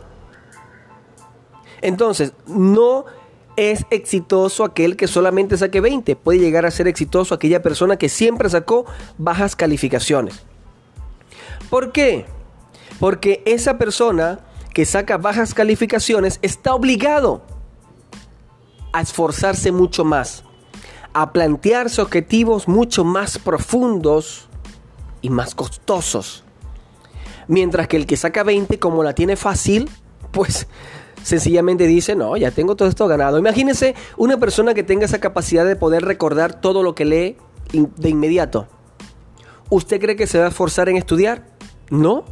Entonces, 1.82 2.32
no 2.46 3.04
es 3.58 3.84
exitoso 3.90 4.62
aquel 4.62 4.96
que 4.96 5.08
solamente 5.08 5.58
saque 5.58 5.80
20. 5.80 6.14
Puede 6.14 6.38
llegar 6.38 6.64
a 6.64 6.70
ser 6.70 6.86
exitoso 6.86 7.34
aquella 7.34 7.60
persona 7.60 7.96
que 7.96 8.08
siempre 8.08 8.48
sacó 8.48 8.86
bajas 9.18 9.56
calificaciones. 9.56 10.44
¿Por 11.68 11.90
qué? 11.90 12.24
Porque 13.00 13.42
esa 13.46 13.76
persona 13.76 14.38
que 14.72 14.84
saca 14.84 15.18
bajas 15.18 15.54
calificaciones 15.54 16.38
está 16.40 16.72
obligado 16.72 17.42
a 18.92 19.00
esforzarse 19.00 19.72
mucho 19.72 20.04
más, 20.04 20.44
a 21.12 21.32
plantearse 21.32 22.00
objetivos 22.00 22.68
mucho 22.68 23.02
más 23.02 23.38
profundos 23.38 24.48
y 25.20 25.30
más 25.30 25.56
costosos. 25.56 26.44
Mientras 27.48 27.88
que 27.88 27.96
el 27.96 28.06
que 28.06 28.16
saca 28.16 28.44
20, 28.44 28.78
como 28.78 29.02
la 29.02 29.16
tiene 29.16 29.34
fácil, 29.34 29.90
pues 30.30 30.68
sencillamente 31.22 31.86
dice, 31.86 32.14
no, 32.14 32.36
ya 32.36 32.50
tengo 32.50 32.76
todo 32.76 32.88
esto 32.88 33.06
ganado. 33.06 33.38
Imagínese 33.38 33.94
una 34.16 34.38
persona 34.38 34.74
que 34.74 34.82
tenga 34.82 35.04
esa 35.04 35.20
capacidad 35.20 35.64
de 35.64 35.76
poder 35.76 36.04
recordar 36.04 36.60
todo 36.60 36.82
lo 36.82 36.94
que 36.94 37.04
lee 37.04 37.36
de 37.72 38.08
inmediato. 38.08 38.66
¿Usted 39.70 40.00
cree 40.00 40.16
que 40.16 40.26
se 40.26 40.38
va 40.38 40.46
a 40.46 40.48
esforzar 40.48 40.88
en 40.88 40.96
estudiar? 40.96 41.44
No, 41.90 42.24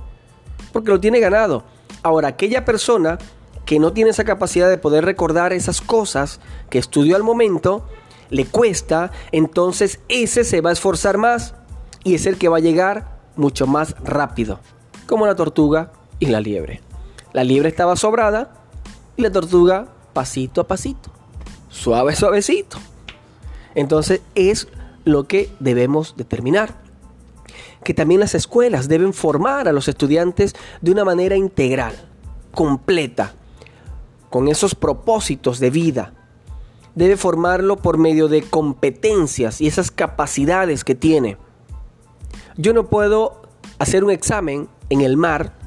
porque 0.72 0.90
lo 0.90 1.00
tiene 1.00 1.20
ganado. 1.20 1.64
Ahora, 2.02 2.28
aquella 2.28 2.64
persona 2.64 3.18
que 3.66 3.78
no 3.78 3.92
tiene 3.92 4.10
esa 4.10 4.24
capacidad 4.24 4.68
de 4.68 4.78
poder 4.78 5.04
recordar 5.04 5.52
esas 5.52 5.80
cosas 5.80 6.40
que 6.70 6.78
estudió 6.78 7.16
al 7.16 7.22
momento, 7.22 7.86
le 8.30 8.46
cuesta, 8.46 9.10
entonces 9.32 10.00
ese 10.08 10.44
se 10.44 10.60
va 10.60 10.70
a 10.70 10.72
esforzar 10.72 11.18
más 11.18 11.54
y 12.04 12.14
es 12.14 12.26
el 12.26 12.38
que 12.38 12.48
va 12.48 12.58
a 12.58 12.60
llegar 12.60 13.18
mucho 13.34 13.66
más 13.66 13.96
rápido, 14.02 14.60
como 15.06 15.26
la 15.26 15.34
tortuga 15.34 15.92
y 16.18 16.26
la 16.26 16.40
liebre. 16.40 16.80
La 17.32 17.44
liebre 17.44 17.68
estaba 17.68 17.96
sobrada, 17.96 18.54
y 19.16 19.22
la 19.22 19.30
tortuga 19.30 19.88
pasito 20.12 20.60
a 20.60 20.68
pasito, 20.68 21.10
suave, 21.68 22.14
suavecito. 22.16 22.78
Entonces 23.74 24.22
es 24.34 24.68
lo 25.04 25.28
que 25.28 25.50
debemos 25.60 26.14
determinar. 26.16 26.74
Que 27.84 27.94
también 27.94 28.20
las 28.20 28.34
escuelas 28.34 28.88
deben 28.88 29.12
formar 29.12 29.68
a 29.68 29.72
los 29.72 29.88
estudiantes 29.88 30.54
de 30.80 30.90
una 30.90 31.04
manera 31.04 31.36
integral, 31.36 31.94
completa, 32.52 33.34
con 34.30 34.48
esos 34.48 34.74
propósitos 34.74 35.60
de 35.60 35.70
vida. 35.70 36.12
Debe 36.94 37.16
formarlo 37.16 37.76
por 37.76 37.98
medio 37.98 38.28
de 38.28 38.42
competencias 38.42 39.60
y 39.60 39.66
esas 39.66 39.90
capacidades 39.90 40.82
que 40.82 40.94
tiene. 40.94 41.36
Yo 42.56 42.72
no 42.72 42.88
puedo 42.88 43.42
hacer 43.78 44.02
un 44.02 44.10
examen 44.10 44.68
en 44.88 45.02
el 45.02 45.16
mar 45.16 45.65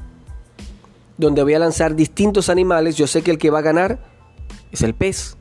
donde 1.20 1.42
voy 1.42 1.54
a 1.54 1.58
lanzar 1.58 1.94
distintos 1.94 2.48
animales, 2.48 2.96
yo 2.96 3.06
sé 3.06 3.22
que 3.22 3.30
el 3.30 3.38
que 3.38 3.50
va 3.50 3.58
a 3.60 3.62
ganar 3.62 3.98
es 4.72 4.82
el 4.82 4.94
pez. 4.94 5.36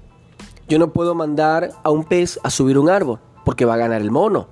Yo 0.67 0.77
no 0.77 0.93
puedo 0.93 1.15
mandar 1.15 1.71
a 1.83 1.89
un 1.89 2.03
pez 2.03 2.39
a 2.43 2.49
subir 2.49 2.77
un 2.77 2.89
árbol, 2.89 3.19
porque 3.45 3.65
va 3.65 3.73
a 3.75 3.77
ganar 3.77 4.01
el 4.01 4.11
mono. 4.11 4.47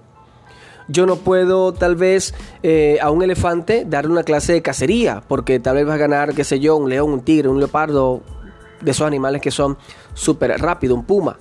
Yo 0.87 1.05
no 1.05 1.17
puedo 1.17 1.73
tal 1.73 1.97
vez 1.97 2.33
eh, 2.63 2.97
a 3.01 3.11
un 3.11 3.21
elefante 3.21 3.83
darle 3.85 4.11
una 4.11 4.23
clase 4.23 4.53
de 4.53 4.61
cacería, 4.61 5.21
porque 5.27 5.59
tal 5.59 5.75
vez 5.75 5.87
va 5.87 5.95
a 5.95 5.97
ganar, 5.97 6.33
qué 6.33 6.45
sé 6.45 6.59
yo, 6.59 6.77
un 6.77 6.89
león, 6.89 7.11
un 7.11 7.21
tigre, 7.21 7.49
un 7.49 7.59
leopardo, 7.59 8.23
de 8.81 8.91
esos 8.91 9.05
animales 9.05 9.41
que 9.41 9.51
son 9.51 9.77
súper 10.13 10.51
rápidos, 10.61 10.97
un 10.97 11.03
puma. 11.03 11.37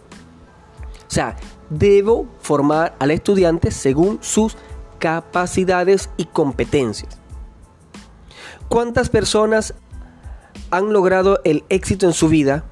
O 1.07 1.11
sea, 1.11 1.37
debo 1.71 2.27
formar 2.41 2.97
al 2.99 3.11
estudiante 3.11 3.71
según 3.71 4.19
sus 4.21 4.57
capacidades 4.99 6.11
y 6.17 6.25
competencias. 6.25 7.21
¿Cuántas 8.69 9.09
personas 9.09 9.75
han 10.71 10.93
logrado 10.93 11.41
el 11.45 11.65
éxito 11.69 12.07
en 12.07 12.13
su 12.13 12.29
vida, 12.29 12.65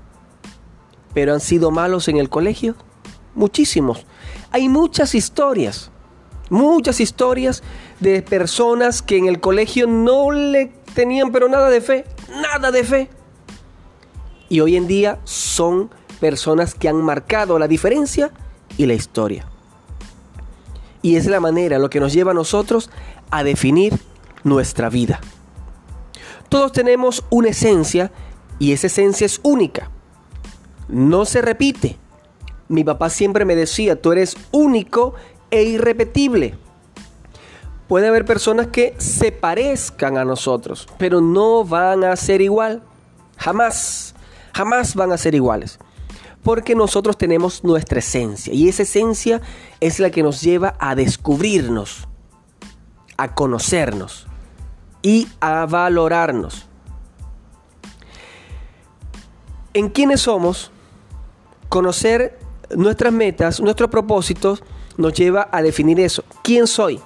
pero 1.13 1.33
han 1.33 1.41
sido 1.41 1.71
malos 1.71 2.09
en 2.09 2.17
el 2.17 2.29
colegio? 2.29 2.75
Muchísimos. 3.35 4.07
Hay 4.51 4.69
muchas 4.69 5.15
historias, 5.15 5.91
muchas 6.51 7.01
historias 7.01 7.63
de 8.01 8.23
personas 8.23 9.03
que 9.03 9.17
en 9.17 9.27
el 9.27 9.41
colegio 9.41 9.87
no 9.87 10.31
le 10.31 10.73
tenían 10.95 11.33
pero 11.33 11.49
nada 11.49 11.71
de 11.71 11.81
fe, 11.81 12.05
nada 12.41 12.71
de 12.71 12.85
fe. 12.85 13.11
Y 14.49 14.61
hoy 14.61 14.77
en 14.77 14.87
día 14.87 15.19
son 15.25 15.91
personas 16.21 16.75
que 16.75 16.89
han 16.89 17.03
marcado 17.03 17.59
la 17.59 17.69
diferencia 17.69 18.31
y 18.77 18.87
la 18.87 18.95
historia. 18.95 19.47
Y 21.03 21.17
es 21.17 21.27
la 21.27 21.41
manera 21.41 21.79
lo 21.79 21.91
que 21.91 22.01
nos 22.01 22.13
lleva 22.13 22.31
a 22.31 22.35
nosotros 22.35 22.91
a 23.31 23.45
definir 23.45 23.99
nuestra 24.43 24.89
vida. 24.89 25.21
Todos 26.55 26.71
tenemos 26.71 27.25
una 27.31 27.49
esencia 27.49 28.13
y 28.61 28.71
esa 28.71 28.87
esencia 28.87 29.25
es 29.25 29.41
única. 29.43 29.91
No 30.87 31.25
se 31.25 31.43
repite. 31.43 31.99
Mi 32.69 32.85
papá 32.85 33.11
siempre 33.11 33.45
me 33.45 33.57
decía, 33.57 34.01
tú 34.01 34.13
eres 34.13 34.37
único 34.53 35.15
e 35.51 35.65
irrepetible. 35.65 36.55
Puede 37.89 38.07
haber 38.07 38.25
personas 38.25 38.69
que 38.69 38.95
se 38.99 39.33
parezcan 39.33 40.17
a 40.17 40.25
nosotros, 40.25 40.87
pero 40.97 41.21
no 41.21 41.65
van 41.65 42.05
a 42.05 42.15
ser 42.15 42.41
igual. 42.41 42.85
Jamás, 43.37 44.15
jamás 44.55 44.95
van 44.95 45.11
a 45.11 45.19
ser 45.19 45.35
iguales. 45.35 45.81
Porque 46.45 46.77
nosotros 46.77 47.19
tenemos 47.19 47.65
nuestra 47.65 47.99
esencia 47.99 48.55
y 48.55 48.69
esa 48.69 48.85
esencia 48.85 49.41
es 49.81 49.99
la 49.99 50.11
que 50.11 50.23
nos 50.23 50.41
lleva 50.41 50.77
a 50.79 50.95
descubrirnos, 50.95 52.07
a 53.17 53.35
conocernos 53.35 54.29
y 55.05 55.29
a 55.39 55.67
valorarnos. 55.67 56.67
En 59.75 59.91
quiénes 59.91 60.23
somos, 60.23 60.73
conocer 61.69 62.39
nuestras 62.75 63.13
metas, 63.13 63.61
nuestros 63.61 63.91
propósitos, 63.91 64.65
nos 64.97 65.13
lleva 65.13 65.49
a 65.53 65.61
definir 65.61 66.01
eso. 66.01 66.25
¿Quién 66.43 66.67
soy? 66.67 67.01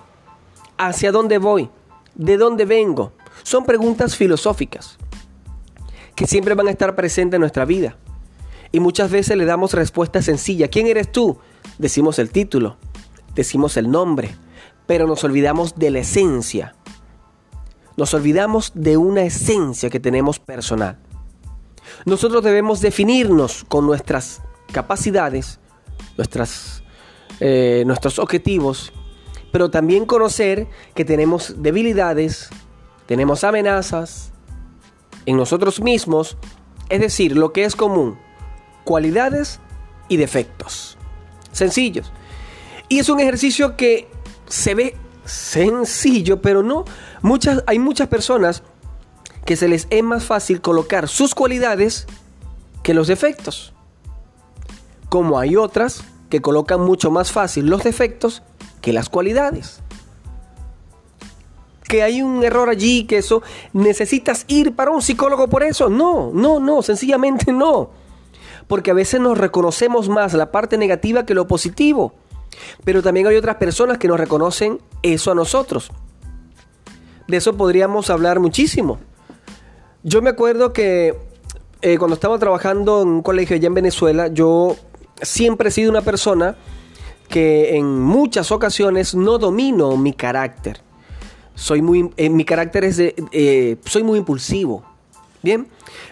¿Hacia 0.79 1.11
dónde 1.11 1.39
voy? 1.39 1.71
¿De 2.15 2.37
dónde 2.37 2.65
vengo? 2.67 3.13
Son 3.43 3.65
preguntas 3.65 4.15
filosóficas 4.15 4.97
que 6.15 6.27
siempre 6.27 6.55
van 6.55 6.69
a 6.69 6.71
estar 6.71 6.95
presentes 6.95 7.37
en 7.37 7.41
nuestra 7.41 7.65
vida. 7.65 7.97
Y 8.71 8.79
muchas 8.79 9.11
veces 9.11 9.37
le 9.37 9.45
damos 9.45 9.75
respuesta 9.75 10.23
sencilla. 10.23 10.69
¿Quién 10.69 10.87
eres 10.87 11.11
tú? 11.11 11.39
Decimos 11.79 12.21
el 12.21 12.31
título, 12.31 12.77
decimos 13.35 13.77
el 13.77 13.91
nombre, 13.91 14.37
pero 14.87 15.07
nos 15.07 15.25
olvidamos 15.25 15.75
de 15.77 15.91
la 15.91 16.01
esencia. 16.01 16.75
Nos 17.99 18.15
olvidamos 18.15 18.71
de 18.77 18.97
una 18.97 19.23
esencia 19.23 19.91
que 19.91 19.99
tenemos 19.99 20.39
personal. 20.39 20.99
Nosotros 22.05 22.45
debemos 22.45 22.81
definirnos 22.81 23.65
con 23.65 23.87
nuestras 23.87 24.41
capacidades, 24.71 25.59
nuestras, 26.17 26.85
eh, 27.41 27.83
nuestros 27.87 28.21
objetivos, 28.21 28.93
pero 29.51 29.69
también 29.69 30.07
conocer 30.07 30.69
que 30.95 31.05
tenemos 31.05 31.61
debilidades, 31.61 32.51
tenemos 33.07 33.43
amenazas 33.43 34.31
en 35.27 35.37
nosotros 35.37 35.81
mismos, 35.81 36.37
es 36.91 37.01
decir, 37.01 37.37
lo 37.37 37.53
que 37.53 37.65
es 37.65 37.75
común, 37.75 38.17
cualidades 38.85 39.59
y 40.09 40.19
defectos. 40.19 40.97
Sencillos. 41.51 42.13
Y 42.89 43.01
es 43.01 43.09
un 43.09 43.19
ejercicio 43.19 43.77
que 43.77 44.09
se 44.47 44.77
ve 44.77 44.97
sencillo, 45.25 46.41
pero 46.41 46.63
no. 46.63 46.85
Muchas, 47.23 47.63
hay 47.67 47.79
muchas 47.79 48.09
personas 48.09 48.63
que 49.45 49.57
se 49.57 49.69
les 49.69 49.87
es 49.91 50.03
más 50.03 50.25
fácil 50.25 50.61
colocar 50.61 51.09
sus 51.09 51.35
cualidades 51.35 52.07
que 52.83 52.95
los 52.95 53.09
defectos. 53.09 53.73
Como 55.09 55.39
hay 55.39 55.57
otras 55.57 56.05
que 56.29 56.43
colocan 56.43 56.81
mucho 56.81 57.11
más 57.11 57.33
fácil 57.33 57.67
los 57.67 57.83
defectos 57.83 58.43
que 58.83 58.93
las 58.93 59.09
cualidades. 59.09 59.81
Que 61.85 62.03
hay 62.03 62.21
un 62.21 62.45
error 62.45 62.69
allí, 62.69 63.05
que 63.05 63.19
eso 63.19 63.43
necesitas 63.73 64.45
ir 64.49 64.77
para 64.77 64.91
un 64.91 65.01
psicólogo 65.01 65.49
por 65.49 65.63
eso. 65.63 65.89
No, 65.89 66.31
no, 66.35 66.61
no, 66.61 66.83
sencillamente 66.83 67.53
no 67.53 67.91
porque 68.69 68.91
a 68.91 68.95
veces 68.95 69.21
nos 69.21 69.37
reconocemos 69.37 70.09
más 70.09 70.35
la 70.35 70.53
parte 70.53 70.79
negativa 70.79 71.27
que 71.27 71.35
lo 71.35 71.49
positivo. 71.49 72.13
Pero 72.85 73.03
también 73.03 73.27
hay 73.27 73.37
otras 73.37 73.57
personas 73.57 73.99
que 73.99 74.09
nos 74.09 74.21
reconocen 74.21 74.81
eso 75.03 75.33
a 75.33 75.35
nosotros. 75.35 75.91
De 77.29 77.37
eso 77.37 77.57
podríamos 77.57 78.09
hablar 78.09 78.41
muchísimo. 78.41 78.99
Yo 80.03 80.23
me 80.23 80.31
acuerdo 80.31 80.73
que 80.73 81.15
eh, 81.83 81.99
cuando 81.99 82.15
estaba 82.15 82.39
trabajando 82.39 83.03
en 83.03 83.09
un 83.09 83.23
colegio 83.23 83.55
allá 83.55 83.67
en 83.67 83.75
Venezuela, 83.75 84.29
yo 84.29 84.77
siempre 85.21 85.69
he 85.69 85.73
sido 85.73 85.91
una 85.91 86.01
persona 86.01 86.57
que 87.29 87.77
en 87.77 88.01
muchas 88.01 88.51
ocasiones 88.51 89.15
no 89.15 89.37
domino 89.37 89.95
mi 89.99 90.15
carácter. 90.15 90.81
Soy 91.55 91.83
muy, 91.83 92.11
eh, 92.17 92.31
mi 92.31 92.47
carácter 92.47 92.85
es 92.85 92.97
de, 92.97 93.15
eh, 93.33 93.77
soy 93.85 94.03
muy 94.03 94.19
impulsivo. 94.19 94.83
Bien, 95.43 95.69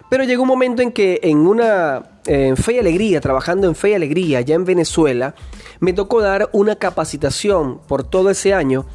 pero 0.09 0.23
llegó 0.23 0.43
un 0.43 0.49
momento 0.49 0.83
en 0.83 0.93
que 0.93 1.19
en 1.23 1.39
una 1.39 2.21
en 2.27 2.57
Fe 2.57 2.75
y 2.75 2.79
Alegría, 2.79 3.21
trabajando 3.21 3.67
en 3.67 3.75
Fe 3.75 3.91
y 3.91 3.95
Alegría, 3.95 4.39
allá 4.39 4.55
en 4.55 4.65
Venezuela, 4.65 5.35
me 5.81 5.93
tocó 5.93 6.21
dar 6.21 6.49
una 6.53 6.77
capacitación 6.77 7.81
por 7.89 8.05
todo 8.05 8.31
ese 8.31 8.53
año. 8.53 8.87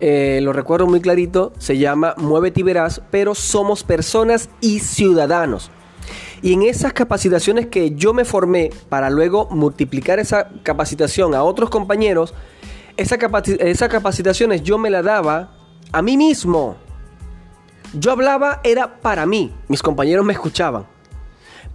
Eh, 0.00 0.40
lo 0.42 0.52
recuerdo 0.52 0.86
muy 0.86 1.00
clarito, 1.00 1.52
se 1.58 1.76
llama 1.76 2.14
Muévete 2.16 2.60
y 2.60 2.62
verás, 2.62 3.02
pero 3.10 3.34
somos 3.34 3.84
personas 3.84 4.48
y 4.60 4.80
ciudadanos. 4.80 5.70
Y 6.42 6.54
en 6.54 6.62
esas 6.62 6.94
capacitaciones 6.94 7.66
que 7.66 7.94
yo 7.94 8.14
me 8.14 8.24
formé 8.24 8.70
para 8.88 9.10
luego 9.10 9.48
multiplicar 9.50 10.18
esa 10.18 10.48
capacitación 10.62 11.34
a 11.34 11.42
otros 11.42 11.68
compañeros, 11.68 12.34
esa 12.96 13.18
esas 13.58 13.88
capacitaciones 13.88 14.62
yo 14.62 14.78
me 14.78 14.90
la 14.90 15.02
daba 15.02 15.52
a 15.92 16.00
mí 16.00 16.16
mismo. 16.16 16.76
Yo 17.92 18.12
hablaba 18.12 18.60
era 18.64 19.00
para 19.00 19.26
mí, 19.26 19.52
mis 19.68 19.82
compañeros 19.82 20.24
me 20.24 20.32
escuchaban. 20.32 20.86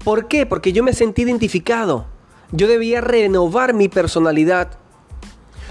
¿Por 0.04 0.28
qué? 0.28 0.46
Porque 0.46 0.74
yo 0.74 0.84
me 0.84 0.94
sentí 0.94 1.24
identificado. 1.24 2.06
Yo 2.52 2.68
debía 2.68 3.02
renovar 3.02 3.74
mi 3.74 3.90
personalidad. 3.90 4.78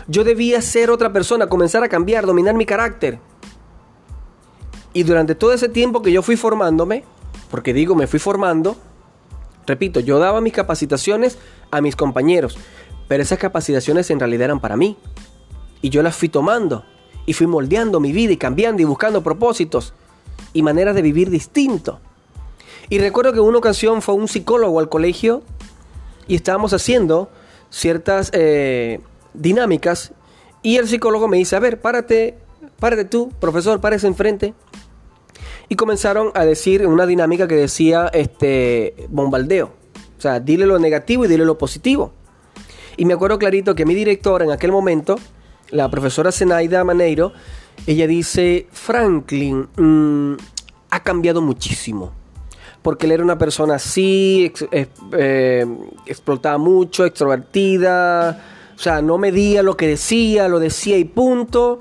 Yo 0.06 0.24
debía 0.24 0.60
ser 0.60 0.90
otra 0.90 1.12
persona, 1.12 1.46
comenzar 1.46 1.82
a 1.82 1.88
cambiar, 1.88 2.26
dominar 2.26 2.54
mi 2.54 2.66
carácter. 2.66 3.18
Y 4.92 5.02
durante 5.02 5.34
todo 5.34 5.52
ese 5.52 5.68
tiempo 5.68 6.02
que 6.02 6.12
yo 6.12 6.22
fui 6.22 6.36
formándome, 6.36 7.04
porque 7.50 7.72
digo, 7.72 7.94
me 7.94 8.06
fui 8.06 8.18
formando, 8.18 8.76
repito, 9.66 10.00
yo 10.00 10.18
daba 10.18 10.40
mis 10.40 10.52
capacitaciones 10.52 11.38
a 11.70 11.80
mis 11.80 11.96
compañeros, 11.96 12.56
pero 13.08 13.22
esas 13.22 13.38
capacitaciones 13.38 14.10
en 14.10 14.20
realidad 14.20 14.46
eran 14.46 14.60
para 14.60 14.76
mí. 14.76 14.96
Y 15.82 15.90
yo 15.90 16.02
las 16.02 16.16
fui 16.16 16.28
tomando 16.28 16.84
y 17.26 17.32
fui 17.32 17.46
moldeando 17.46 18.00
mi 18.00 18.12
vida 18.12 18.32
y 18.32 18.36
cambiando 18.36 18.82
y 18.82 18.84
buscando 18.84 19.22
propósitos 19.22 19.94
y 20.52 20.62
maneras 20.62 20.94
de 20.94 21.02
vivir 21.02 21.30
distinto. 21.30 22.00
Y 22.88 22.98
recuerdo 22.98 23.32
que 23.32 23.40
una 23.40 23.58
ocasión 23.58 24.02
fue 24.02 24.14
un 24.14 24.28
psicólogo 24.28 24.78
al 24.78 24.88
colegio 24.88 25.42
y 26.28 26.36
estábamos 26.36 26.72
haciendo 26.72 27.30
ciertas 27.70 28.30
eh, 28.32 29.00
dinámicas 29.34 30.12
y 30.62 30.76
el 30.76 30.88
psicólogo 30.88 31.28
me 31.28 31.36
dice, 31.36 31.56
a 31.56 31.60
ver, 31.60 31.80
párate, 31.80 32.38
párate 32.80 33.04
tú, 33.04 33.30
profesor, 33.38 33.80
párese 33.80 34.06
enfrente. 34.06 34.54
Y 35.68 35.76
comenzaron 35.76 36.30
a 36.34 36.44
decir 36.44 36.86
una 36.86 37.06
dinámica 37.06 37.46
que 37.46 37.54
decía 37.54 38.10
este 38.12 38.94
bombardeo. 39.10 39.72
O 40.16 40.20
sea, 40.20 40.40
dile 40.40 40.64
lo 40.64 40.78
negativo 40.78 41.24
y 41.24 41.28
dile 41.28 41.44
lo 41.44 41.58
positivo. 41.58 42.12
Y 42.96 43.04
me 43.04 43.14
acuerdo 43.14 43.38
clarito 43.38 43.74
que 43.74 43.84
mi 43.84 43.94
directora 43.94 44.44
en 44.44 44.52
aquel 44.52 44.72
momento, 44.72 45.16
la 45.70 45.90
profesora 45.90 46.32
Zenaida 46.32 46.82
Maneiro, 46.82 47.32
ella 47.86 48.06
dice, 48.06 48.66
Franklin 48.72 49.68
mm, 49.76 50.34
ha 50.90 51.02
cambiado 51.02 51.42
muchísimo 51.42 52.12
porque 52.84 53.06
él 53.06 53.12
era 53.12 53.24
una 53.24 53.38
persona 53.38 53.76
así, 53.76 54.52
eh, 54.70 55.66
explotaba 56.04 56.58
mucho, 56.58 57.06
extrovertida, 57.06 58.53
o 58.76 58.78
sea, 58.78 59.02
no 59.02 59.18
medía 59.18 59.62
lo 59.62 59.76
que 59.76 59.86
decía, 59.86 60.48
lo 60.48 60.58
decía 60.60 60.96
y 60.98 61.04
punto. 61.04 61.80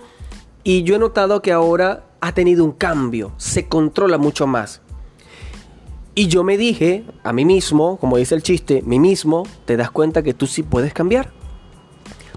Y 0.64 0.84
yo 0.84 0.96
he 0.96 1.00
notado 1.00 1.42
que 1.42 1.52
ahora 1.52 2.06
ha 2.22 2.34
tenido 2.34 2.64
un 2.64 2.72
cambio, 2.72 3.34
se 3.38 3.68
controla 3.68 4.18
mucho 4.18 4.48
más. 4.48 4.82
Y 6.16 6.28
yo 6.28 6.44
me 6.44 6.58
dije 6.58 7.06
a 7.24 7.34
mí 7.34 7.44
mismo, 7.44 7.98
como 7.98 8.18
dice 8.18 8.36
el 8.36 8.44
chiste, 8.44 8.84
mí 8.86 9.00
mismo, 9.00 9.48
te 9.66 9.76
das 9.78 9.90
cuenta 9.90 10.22
que 10.22 10.34
tú 10.34 10.46
sí 10.46 10.62
puedes 10.62 10.94
cambiar. 10.94 11.32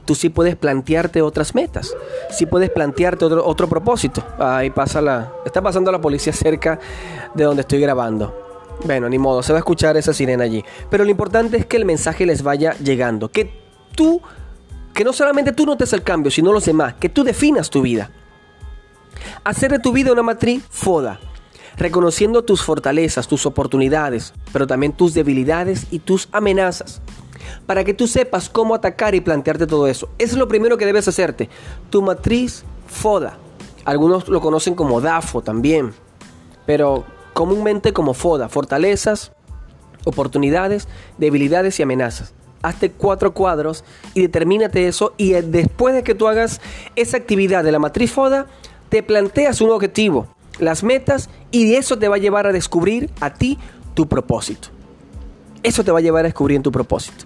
Tú 0.06 0.14
sí 0.14 0.28
puedes 0.28 0.56
plantearte 0.56 1.20
otras 1.20 1.54
metas. 1.54 1.94
Sí 2.30 2.46
puedes 2.46 2.70
plantearte 2.70 3.24
otro, 3.24 3.44
otro 3.44 3.68
propósito. 3.68 4.24
Ahí 4.38 4.70
pasa 4.70 5.02
la. 5.02 5.32
Está 5.44 5.60
pasando 5.60 5.90
la 5.90 6.00
policía 6.00 6.32
cerca 6.32 6.78
de 7.34 7.44
donde 7.44 7.62
estoy 7.62 7.80
grabando. 7.80 8.32
Bueno, 8.84 9.08
ni 9.08 9.18
modo, 9.18 9.42
se 9.42 9.52
va 9.52 9.58
a 9.58 9.60
escuchar 9.60 9.96
esa 9.96 10.12
sirena 10.12 10.44
allí. 10.44 10.64
Pero 10.90 11.04
lo 11.04 11.10
importante 11.10 11.56
es 11.56 11.66
que 11.66 11.76
el 11.76 11.84
mensaje 11.84 12.24
les 12.24 12.42
vaya 12.42 12.74
llegando. 12.78 13.30
Que 13.30 13.52
tú, 13.96 14.22
que 14.96 15.04
no 15.04 15.12
solamente 15.12 15.52
tú 15.52 15.66
notes 15.66 15.92
el 15.92 16.02
cambio, 16.02 16.30
sino 16.30 16.54
los 16.54 16.64
demás. 16.64 16.94
Que 16.94 17.10
tú 17.10 17.22
definas 17.22 17.68
tu 17.68 17.82
vida. 17.82 18.10
Hacer 19.44 19.70
de 19.70 19.78
tu 19.78 19.92
vida 19.92 20.10
una 20.10 20.22
matriz 20.22 20.64
foda. 20.70 21.20
Reconociendo 21.76 22.44
tus 22.44 22.62
fortalezas, 22.62 23.28
tus 23.28 23.44
oportunidades, 23.44 24.32
pero 24.54 24.66
también 24.66 24.94
tus 24.94 25.12
debilidades 25.12 25.86
y 25.90 25.98
tus 25.98 26.30
amenazas. 26.32 27.02
Para 27.66 27.84
que 27.84 27.92
tú 27.92 28.06
sepas 28.06 28.48
cómo 28.48 28.74
atacar 28.74 29.14
y 29.14 29.20
plantearte 29.20 29.66
todo 29.66 29.86
eso. 29.86 30.08
Eso 30.16 30.32
es 30.32 30.38
lo 30.38 30.48
primero 30.48 30.78
que 30.78 30.86
debes 30.86 31.06
hacerte. 31.06 31.50
Tu 31.90 32.00
matriz 32.00 32.64
foda. 32.86 33.36
Algunos 33.84 34.28
lo 34.28 34.40
conocen 34.40 34.74
como 34.74 35.02
DAFO 35.02 35.42
también. 35.42 35.92
Pero 36.64 37.04
comúnmente 37.34 37.92
como 37.92 38.14
FODA, 38.14 38.48
fortalezas, 38.48 39.32
oportunidades, 40.06 40.88
debilidades 41.18 41.78
y 41.80 41.82
amenazas. 41.82 42.32
Hazte 42.62 42.90
cuatro 42.90 43.32
cuadros 43.32 43.84
y 44.14 44.22
determínate 44.22 44.88
eso 44.88 45.14
y 45.16 45.32
después 45.32 45.94
de 45.94 46.02
que 46.02 46.14
tú 46.14 46.26
hagas 46.26 46.60
esa 46.96 47.16
actividad 47.16 47.62
de 47.62 47.72
la 47.72 47.78
matriz 47.78 48.12
FODA, 48.12 48.46
te 48.88 49.02
planteas 49.02 49.60
un 49.60 49.70
objetivo. 49.70 50.28
las 50.58 50.82
metas 50.82 51.28
y 51.50 51.74
eso 51.74 51.98
te 51.98 52.08
va 52.08 52.16
a 52.16 52.18
llevar 52.18 52.46
a 52.46 52.52
descubrir 52.52 53.10
a 53.20 53.34
ti 53.34 53.58
tu 53.94 54.08
propósito. 54.08 54.68
Eso 55.62 55.84
te 55.84 55.92
va 55.92 55.98
a 55.98 56.02
llevar 56.02 56.24
a 56.24 56.28
descubrir 56.28 56.62
tu 56.62 56.72
propósito. 56.72 57.24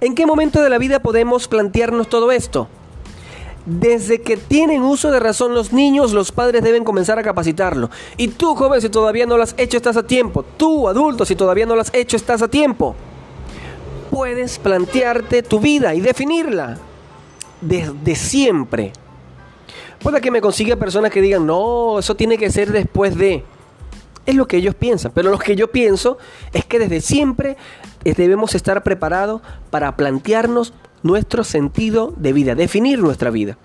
¿En 0.00 0.14
qué 0.14 0.26
momento 0.26 0.62
de 0.62 0.70
la 0.70 0.78
vida 0.78 1.00
podemos 1.00 1.48
plantearnos 1.48 2.08
todo 2.08 2.30
esto? 2.30 2.68
Desde 3.64 4.20
que 4.20 4.36
tienen 4.36 4.82
uso 4.82 5.10
de 5.10 5.20
razón 5.20 5.54
los 5.54 5.72
niños, 5.72 6.12
los 6.12 6.32
padres 6.32 6.62
deben 6.62 6.84
comenzar 6.84 7.18
a 7.18 7.22
capacitarlo. 7.22 7.90
Y 8.16 8.28
tú, 8.28 8.56
joven, 8.56 8.80
si 8.80 8.88
todavía 8.88 9.26
no 9.26 9.36
lo 9.36 9.44
has 9.44 9.54
hecho, 9.56 9.76
estás 9.76 9.96
a 9.96 10.06
tiempo. 10.06 10.44
Tú, 10.56 10.88
adulto, 10.88 11.24
si 11.24 11.36
todavía 11.36 11.66
no 11.66 11.76
lo 11.76 11.80
has 11.80 11.94
hecho, 11.94 12.16
estás 12.16 12.42
a 12.42 12.48
tiempo. 12.48 12.96
Puedes 14.12 14.58
plantearte 14.58 15.42
tu 15.42 15.58
vida 15.58 15.94
y 15.94 16.02
definirla 16.02 16.76
desde 17.62 18.14
siempre. 18.14 18.92
Puede 20.02 20.20
que 20.20 20.30
me 20.30 20.42
consiga 20.42 20.76
personas 20.76 21.10
que 21.10 21.22
digan, 21.22 21.46
no, 21.46 21.98
eso 21.98 22.14
tiene 22.14 22.36
que 22.36 22.50
ser 22.50 22.72
después 22.72 23.16
de... 23.16 23.42
Es 24.26 24.34
lo 24.34 24.46
que 24.46 24.58
ellos 24.58 24.74
piensan, 24.74 25.12
pero 25.14 25.30
lo 25.30 25.38
que 25.38 25.56
yo 25.56 25.72
pienso 25.72 26.18
es 26.52 26.66
que 26.66 26.78
desde 26.78 27.00
siempre 27.00 27.56
eh, 28.04 28.12
debemos 28.14 28.54
estar 28.54 28.82
preparados 28.82 29.40
para 29.70 29.96
plantearnos 29.96 30.74
nuestro 31.02 31.42
sentido 31.42 32.12
de 32.18 32.34
vida, 32.34 32.54
definir 32.54 32.98
nuestra 32.98 33.30
vida. 33.30 33.56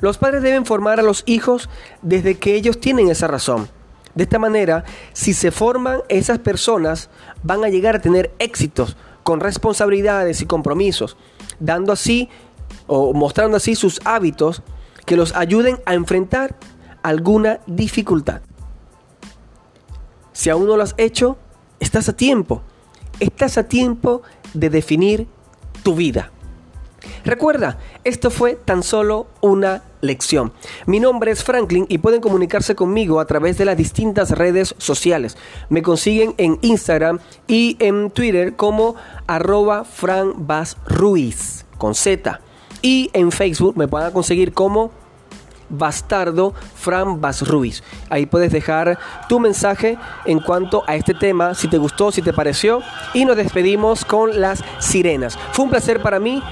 Los 0.00 0.18
padres 0.18 0.44
deben 0.44 0.66
formar 0.66 1.00
a 1.00 1.02
los 1.02 1.24
hijos 1.26 1.68
desde 2.00 2.38
que 2.38 2.54
ellos 2.54 2.78
tienen 2.78 3.08
esa 3.08 3.26
razón. 3.26 3.68
De 4.14 4.22
esta 4.22 4.38
manera, 4.38 4.84
si 5.12 5.34
se 5.34 5.50
forman 5.50 5.98
esas 6.08 6.38
personas, 6.38 7.10
van 7.42 7.64
a 7.64 7.70
llegar 7.70 7.96
a 7.96 8.00
tener 8.00 8.30
éxitos 8.38 8.96
con 9.22 9.40
responsabilidades 9.40 10.40
y 10.42 10.46
compromisos, 10.46 11.16
dando 11.60 11.92
así 11.92 12.28
o 12.86 13.12
mostrando 13.12 13.56
así 13.56 13.74
sus 13.74 14.00
hábitos 14.04 14.62
que 15.06 15.16
los 15.16 15.34
ayuden 15.34 15.78
a 15.86 15.94
enfrentar 15.94 16.56
alguna 17.02 17.60
dificultad. 17.66 18.42
Si 20.32 20.50
aún 20.50 20.66
no 20.66 20.76
lo 20.76 20.82
has 20.82 20.94
hecho, 20.96 21.36
estás 21.80 22.08
a 22.08 22.16
tiempo. 22.16 22.62
Estás 23.20 23.58
a 23.58 23.68
tiempo 23.68 24.22
de 24.54 24.70
definir 24.70 25.26
tu 25.82 25.94
vida. 25.94 26.30
Recuerda, 27.24 27.78
esto 28.04 28.30
fue 28.30 28.54
tan 28.54 28.82
solo 28.82 29.26
una 29.40 29.82
lección. 30.00 30.52
Mi 30.86 31.00
nombre 31.00 31.30
es 31.30 31.44
Franklin 31.44 31.86
y 31.88 31.98
pueden 31.98 32.20
comunicarse 32.20 32.74
conmigo 32.74 33.20
a 33.20 33.26
través 33.26 33.58
de 33.58 33.64
las 33.64 33.76
distintas 33.76 34.30
redes 34.30 34.74
sociales. 34.78 35.36
Me 35.68 35.82
consiguen 35.82 36.34
en 36.38 36.58
Instagram 36.62 37.20
y 37.46 37.76
en 37.80 38.10
Twitter 38.10 38.56
como 38.56 38.96
arroba 39.26 39.84
Ruiz 40.86 41.64
con 41.78 41.94
Z. 41.94 42.40
Y 42.82 43.10
en 43.12 43.30
Facebook 43.30 43.76
me 43.76 43.88
pueden 43.88 44.12
conseguir 44.12 44.52
como 44.52 44.90
Bastardo 45.72 46.52
Fran 46.74 47.20
Bas 47.20 47.46
Ruiz. 47.48 47.82
Ahí 48.10 48.26
puedes 48.26 48.52
dejar 48.52 48.98
tu 49.28 49.40
mensaje 49.40 49.98
en 50.26 50.40
cuanto 50.40 50.84
a 50.86 50.94
este 50.96 51.14
tema, 51.14 51.54
si 51.54 51.68
te 51.68 51.78
gustó, 51.78 52.12
si 52.12 52.22
te 52.22 52.32
pareció. 52.32 52.82
Y 53.14 53.24
nos 53.24 53.36
despedimos 53.36 54.04
con 54.04 54.40
las 54.40 54.62
sirenas. 54.78 55.38
Fue 55.52 55.64
un 55.64 55.70
placer 55.70 56.02
para 56.02 56.20
mí 56.20 56.42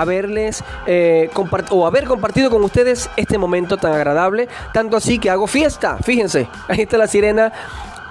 haberles 0.00 0.64
eh, 0.86 1.30
o 1.70 1.86
haber 1.86 2.04
compartido 2.04 2.50
con 2.50 2.62
ustedes 2.62 3.10
este 3.16 3.38
momento 3.38 3.76
tan 3.76 3.92
agradable. 3.92 4.48
Tanto 4.72 4.96
así 4.96 5.18
que 5.18 5.30
hago 5.30 5.46
fiesta. 5.46 5.98
Fíjense, 5.98 6.48
ahí 6.68 6.82
está 6.82 6.98
la 6.98 7.06
sirena 7.06 7.52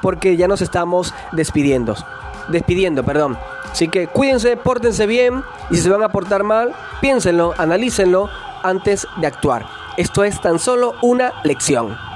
porque 0.01 0.37
ya 0.37 0.47
nos 0.47 0.61
estamos 0.61 1.13
despidiendo. 1.31 1.95
Despidiendo, 2.49 3.03
perdón. 3.03 3.37
Así 3.71 3.89
que 3.89 4.07
cuídense, 4.07 4.55
pórtense 4.57 5.05
bien 5.05 5.43
y 5.69 5.75
si 5.75 5.83
se 5.83 5.89
van 5.89 6.03
a 6.03 6.09
portar 6.09 6.43
mal, 6.43 6.73
piénsenlo, 7.01 7.53
analícenlo 7.57 8.29
antes 8.63 9.07
de 9.17 9.27
actuar. 9.27 9.65
Esto 9.97 10.23
es 10.23 10.39
tan 10.39 10.59
solo 10.59 10.95
una 11.01 11.33
lección. 11.43 12.06